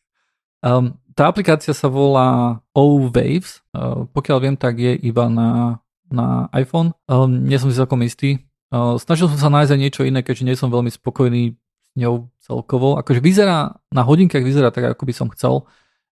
Um, 0.60 0.96
tá 1.16 1.28
aplikácia 1.28 1.72
sa 1.72 1.88
volá 1.88 2.60
O-Waves, 2.76 3.64
uh, 3.76 4.08
pokiaľ 4.12 4.38
viem, 4.40 4.56
tak 4.56 4.80
je 4.80 4.96
iba 5.00 5.28
na, 5.28 5.80
na 6.08 6.48
iPhone. 6.56 6.96
Um, 7.08 7.48
nie 7.48 7.56
som 7.60 7.68
si 7.68 7.76
celkom 7.76 8.00
istý. 8.04 8.44
Uh, 8.70 8.96
snažil 8.96 9.28
som 9.28 9.40
sa 9.40 9.50
nájsť 9.52 9.72
aj 9.74 9.80
niečo 9.80 10.02
iné, 10.06 10.20
keďže 10.22 10.46
nie 10.46 10.56
som 10.56 10.72
veľmi 10.72 10.92
spokojný 10.92 11.56
s 11.56 11.94
ňou 11.98 12.30
celkovo. 12.38 12.96
Akože 13.00 13.18
vyzerá, 13.20 13.74
na 13.90 14.02
hodinkách 14.06 14.44
vyzerá 14.44 14.70
tak, 14.70 14.94
ako 14.94 15.02
by 15.04 15.14
som 15.16 15.28
chcel, 15.34 15.66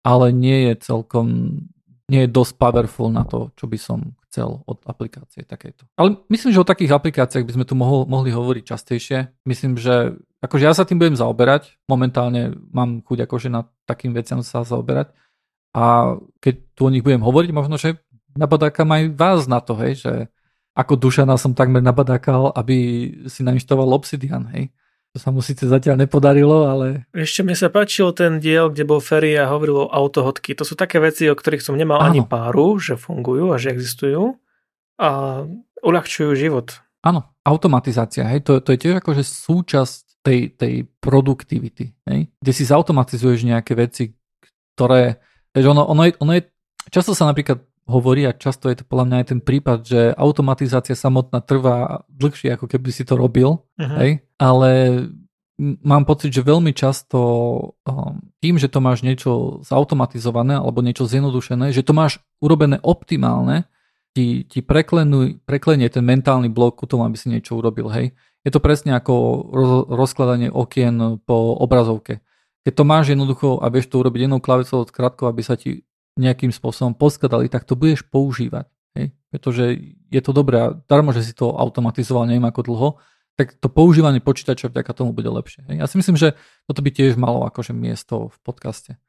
ale 0.03 0.33
nie 0.33 0.69
je 0.69 0.73
celkom, 0.83 1.27
nie 2.11 2.27
je 2.27 2.29
dosť 2.29 2.57
powerful 2.57 3.07
na 3.13 3.23
to, 3.23 3.53
čo 3.55 3.69
by 3.69 3.77
som 3.77 4.17
chcel 4.31 4.63
od 4.63 4.79
aplikácie 4.87 5.43
takejto. 5.43 5.91
Ale 5.99 6.23
myslím, 6.31 6.55
že 6.55 6.63
o 6.63 6.71
takých 6.71 6.95
aplikáciách 6.95 7.43
by 7.43 7.53
sme 7.59 7.65
tu 7.67 7.75
mohol, 7.75 8.07
mohli 8.07 8.31
hovoriť 8.31 8.63
častejšie. 8.63 9.43
Myslím, 9.43 9.75
že 9.75 10.15
akože 10.39 10.63
ja 10.63 10.71
sa 10.71 10.87
tým 10.87 11.03
budem 11.03 11.19
zaoberať. 11.19 11.75
Momentálne 11.91 12.55
mám 12.71 13.03
chuť 13.03 13.27
akože 13.27 13.51
na 13.51 13.67
takým 13.83 14.15
veciam 14.15 14.39
sa 14.39 14.63
zaoberať. 14.63 15.11
A 15.75 16.15
keď 16.39 16.63
tu 16.71 16.87
o 16.87 16.91
nich 16.91 17.03
budem 17.03 17.19
hovoriť, 17.19 17.51
možno, 17.51 17.75
že 17.75 17.99
nabadákam 18.39 18.87
aj 18.87 19.03
vás 19.19 19.51
na 19.51 19.59
to, 19.59 19.75
hej, 19.83 19.99
že 19.99 20.13
ako 20.71 20.95
Dušana 20.95 21.35
som 21.35 21.51
takmer 21.51 21.83
nabadákal, 21.83 22.55
aby 22.55 22.77
si 23.27 23.43
nainštaloval 23.43 23.99
Obsidian, 23.99 24.47
hej. 24.55 24.71
To 25.11 25.19
sa 25.19 25.27
mu 25.35 25.43
síce 25.43 25.67
zatiaľ 25.67 26.07
nepodarilo, 26.07 26.71
ale... 26.71 27.03
Ešte 27.11 27.43
mi 27.43 27.51
sa 27.51 27.67
páčil 27.67 28.15
ten 28.15 28.39
diel, 28.39 28.71
kde 28.71 28.87
bol 28.87 29.03
Ferry 29.03 29.35
a 29.35 29.51
hovoril 29.51 29.83
o 29.83 29.91
autohodky. 29.91 30.55
To 30.55 30.63
sú 30.63 30.79
také 30.79 31.03
veci, 31.03 31.27
o 31.27 31.35
ktorých 31.35 31.59
som 31.59 31.75
nemal 31.75 31.99
Áno. 31.99 32.15
ani 32.15 32.21
páru, 32.23 32.79
že 32.79 32.95
fungujú 32.95 33.51
a 33.51 33.59
že 33.59 33.75
existujú 33.75 34.39
a 34.95 35.43
uľahčujú 35.83 36.31
život. 36.39 36.79
Áno, 37.03 37.27
automatizácia, 37.43 38.23
hej, 38.29 38.45
to, 38.45 38.63
to 38.63 38.71
je 38.71 38.79
tiež 38.79 38.95
akože 39.01 39.25
súčasť 39.25 40.21
tej, 40.21 40.53
tej 40.53 40.73
produktivity, 41.01 41.97
hej, 42.05 42.29
kde 42.37 42.51
si 42.53 42.63
zautomatizuješ 42.63 43.41
nejaké 43.49 43.73
veci, 43.73 44.13
ktoré, 44.77 45.17
vieš, 45.49 45.73
ono, 45.73 45.81
ono, 45.89 46.07
je, 46.07 46.13
ono 46.21 46.31
je, 46.37 46.45
často 46.93 47.17
sa 47.17 47.25
napríklad 47.25 47.65
hovorí 47.91 48.23
a 48.23 48.33
často 48.33 48.71
je 48.71 48.79
to 48.79 48.87
podľa 48.87 49.05
mňa 49.07 49.17
aj 49.19 49.27
ten 49.27 49.41
prípad, 49.43 49.79
že 49.83 50.01
automatizácia 50.15 50.95
samotná 50.95 51.43
trvá 51.43 52.07
dlhšie, 52.07 52.55
ako 52.55 52.71
keby 52.71 52.89
si 52.95 53.03
to 53.03 53.19
robil, 53.19 53.67
uh-huh. 53.75 53.97
hej? 53.99 54.23
ale 54.39 54.71
mám 55.61 56.07
pocit, 56.09 56.33
že 56.33 56.41
veľmi 56.41 56.73
často 56.73 57.19
um, 57.85 58.17
tým, 58.41 58.57
že 58.57 58.65
to 58.65 58.81
máš 58.81 59.05
niečo 59.05 59.61
zautomatizované 59.61 60.57
alebo 60.57 60.81
niečo 60.81 61.05
zjednodušené, 61.05 61.69
že 61.69 61.85
to 61.85 61.93
máš 61.93 62.17
urobené 62.41 62.81
optimálne, 62.81 63.69
ti, 64.11 64.43
ti 64.43 64.59
preklenú, 64.59 65.39
preklenie 65.45 65.87
ten 65.87 66.03
mentálny 66.03 66.51
blok 66.51 66.81
ku 66.81 66.85
tomu, 66.89 67.07
aby 67.07 67.15
si 67.15 67.31
niečo 67.31 67.55
urobil. 67.55 67.87
Hej. 67.93 68.11
Je 68.41 68.51
to 68.51 68.59
presne 68.59 68.97
ako 68.97 69.13
roz, 69.53 69.71
rozkladanie 69.87 70.49
okien 70.49 71.21
po 71.23 71.55
obrazovke. 71.61 72.19
Keď 72.65 72.73
to 72.75 72.83
máš 72.83 73.05
jednoducho 73.13 73.61
a 73.61 73.69
vieš 73.71 73.89
to 73.89 74.01
urobiť 74.01 74.27
jednou 74.27 74.41
klavicou 74.43 74.83
krátko, 74.85 75.29
aby 75.29 75.41
sa 75.41 75.55
ti 75.55 75.85
nejakým 76.19 76.51
spôsobom 76.51 76.95
poskladali, 76.95 77.47
tak 77.47 77.63
to 77.63 77.79
budeš 77.79 78.03
používať. 78.07 78.67
Hej? 78.97 79.15
Pretože 79.31 79.63
je 80.11 80.21
to 80.21 80.31
dobré 80.35 80.75
darmo, 80.87 81.15
že 81.15 81.23
si 81.23 81.33
to 81.35 81.55
automatizoval 81.55 82.27
neviem 82.27 82.47
ako 82.47 82.61
dlho, 82.67 82.89
tak 83.39 83.55
to 83.57 83.71
používanie 83.71 84.19
počítača 84.19 84.67
vďaka 84.67 84.91
tomu 84.91 85.15
bude 85.15 85.31
lepšie. 85.31 85.63
Hej? 85.71 85.75
Ja 85.79 85.87
si 85.87 85.95
myslím, 85.95 86.19
že 86.19 86.35
toto 86.67 86.83
by 86.83 86.91
tiež 86.91 87.15
malo 87.15 87.47
akože 87.47 87.71
miesto 87.71 88.29
v 88.29 88.37
podcaste. 88.43 88.99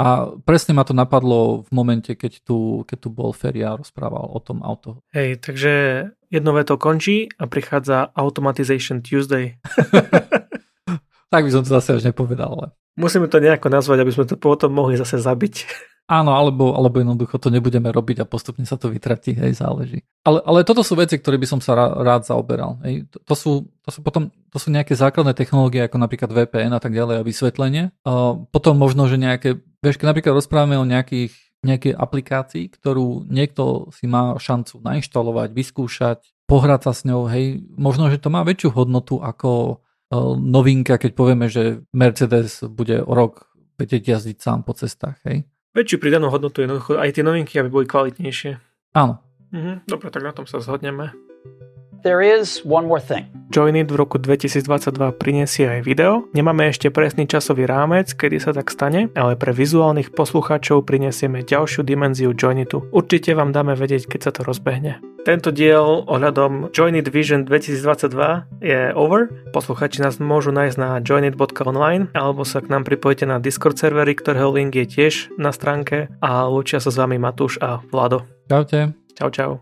A 0.00 0.32
presne 0.48 0.72
ma 0.72 0.80
to 0.80 0.96
napadlo 0.96 1.60
v 1.68 1.70
momente, 1.76 2.16
keď 2.16 2.40
tu, 2.40 2.88
keď 2.88 2.98
tu 3.04 3.08
bol 3.12 3.36
Feria 3.36 3.76
a 3.76 3.78
rozprával 3.80 4.32
o 4.32 4.40
tom 4.40 4.64
auto. 4.64 5.04
Hej, 5.12 5.44
takže 5.44 5.72
jedno 6.32 6.56
veto 6.56 6.80
končí 6.80 7.28
a 7.36 7.44
prichádza 7.44 8.08
Automatization 8.16 9.04
Tuesday. 9.04 9.60
tak 11.32 11.42
by 11.44 11.50
som 11.52 11.68
to 11.68 11.70
zase 11.76 12.00
už 12.00 12.08
nepovedal. 12.08 12.48
Ale... 12.48 12.66
Musíme 12.96 13.28
to 13.28 13.44
nejako 13.44 13.68
nazvať, 13.68 13.98
aby 14.00 14.12
sme 14.14 14.24
to 14.24 14.40
potom 14.40 14.72
mohli 14.72 14.96
zase 14.96 15.20
zabiť. 15.20 15.68
Áno, 16.10 16.34
alebo, 16.34 16.74
alebo 16.74 16.98
jednoducho 16.98 17.38
to 17.38 17.54
nebudeme 17.54 17.86
robiť 17.86 18.22
a 18.22 18.26
postupne 18.26 18.66
sa 18.66 18.74
to 18.74 18.90
vytratí, 18.90 19.30
hej, 19.30 19.54
záleží. 19.54 20.02
Ale, 20.26 20.42
ale 20.42 20.66
toto 20.66 20.82
sú 20.82 20.98
veci, 20.98 21.14
ktoré 21.14 21.38
by 21.38 21.46
som 21.46 21.60
sa 21.62 21.78
rád, 21.78 22.26
zaoberal. 22.26 22.82
Hej. 22.82 23.06
To, 23.14 23.18
to, 23.30 23.34
sú, 23.38 23.52
to 23.86 23.90
sú 23.94 24.02
potom 24.02 24.34
to 24.50 24.58
sú 24.58 24.74
nejaké 24.74 24.98
základné 24.98 25.38
technológie, 25.38 25.86
ako 25.86 26.02
napríklad 26.02 26.34
VPN 26.34 26.74
a 26.74 26.82
tak 26.82 26.98
ďalej 26.98 27.22
a 27.22 27.26
vysvetlenie. 27.26 27.84
A 28.02 28.34
potom 28.34 28.74
možno, 28.74 29.06
že 29.06 29.22
nejaké, 29.22 29.62
vieš, 29.78 30.02
keď 30.02 30.10
napríklad 30.10 30.34
rozprávame 30.34 30.74
o 30.80 30.88
nejakých 30.88 31.30
nejakej 31.60 31.92
aplikácii, 31.92 32.72
ktorú 32.72 33.28
niekto 33.28 33.92
si 33.92 34.08
má 34.08 34.32
šancu 34.40 34.80
nainštalovať, 34.80 35.52
vyskúšať, 35.52 36.18
pohrať 36.48 36.88
sa 36.88 36.92
s 36.96 37.04
ňou, 37.04 37.28
hej, 37.28 37.60
možno, 37.76 38.08
že 38.08 38.16
to 38.16 38.32
má 38.32 38.40
väčšiu 38.48 38.72
hodnotu 38.72 39.20
ako 39.20 39.84
novinka, 40.40 40.96
keď 40.96 41.12
povieme, 41.12 41.52
že 41.52 41.84
Mercedes 41.92 42.64
bude 42.64 43.04
o 43.04 43.12
rok 43.12 43.52
vedieť 43.76 44.16
jazdiť 44.16 44.36
sám 44.40 44.64
po 44.64 44.72
cestách, 44.72 45.20
hej 45.28 45.44
väčšiu 45.74 45.96
pridanú 46.02 46.28
hodnotu 46.30 46.62
jednoducho 46.62 46.98
aj 46.98 47.14
tie 47.14 47.22
novinky, 47.22 47.58
aby 47.60 47.68
boli 47.70 47.86
kvalitnejšie. 47.86 48.58
Áno. 48.96 49.22
Mhm, 49.50 49.86
dobre, 49.86 50.10
tak 50.10 50.22
na 50.22 50.34
tom 50.34 50.46
sa 50.46 50.62
zhodneme. 50.62 51.29
There 52.02 52.22
is 52.22 52.62
one 52.64 52.86
more 52.86 53.00
thing. 53.00 53.28
Joinit 53.50 53.90
v 53.90 53.98
roku 53.98 54.22
2022 54.22 55.10
prinesie 55.18 55.66
aj 55.66 55.80
video. 55.82 56.30
Nemáme 56.30 56.70
ešte 56.70 56.86
presný 56.86 57.26
časový 57.26 57.66
rámec, 57.66 58.14
kedy 58.14 58.38
sa 58.38 58.54
tak 58.54 58.70
stane, 58.70 59.10
ale 59.18 59.34
pre 59.34 59.50
vizuálnych 59.50 60.14
poslucháčov 60.14 60.86
prinesieme 60.86 61.42
ďalšiu 61.42 61.82
dimenziu 61.82 62.30
Joinitu. 62.30 62.86
Určite 62.94 63.34
vám 63.34 63.50
dáme 63.50 63.74
vedieť, 63.74 64.06
keď 64.06 64.20
sa 64.22 64.30
to 64.30 64.46
rozbehne. 64.46 65.02
Tento 65.20 65.52
diel 65.52 66.06
ohľadom 66.08 66.72
Joinit 66.72 67.10
Vision 67.12 67.44
2022 67.44 68.62
je 68.64 68.94
over. 68.96 69.28
Posluchači 69.52 70.00
nás 70.00 70.16
môžu 70.16 70.48
nájsť 70.48 70.76
na 70.80 70.96
joinit.online 71.04 72.08
alebo 72.16 72.46
sa 72.46 72.64
k 72.64 72.72
nám 72.72 72.88
pripojite 72.88 73.28
na 73.28 73.36
Discord 73.36 73.76
servery, 73.76 74.16
ktorého 74.16 74.48
link 74.48 74.78
je 74.78 74.86
tiež 74.88 75.34
na 75.36 75.52
stránke 75.52 76.08
a 76.24 76.48
lúčia 76.48 76.80
sa 76.80 76.88
s 76.88 76.96
vami 76.96 77.20
Matúš 77.20 77.60
a 77.60 77.84
Vlado. 77.92 78.24
Čaute. 78.48 78.96
Čau, 79.18 79.28
čau. 79.28 79.60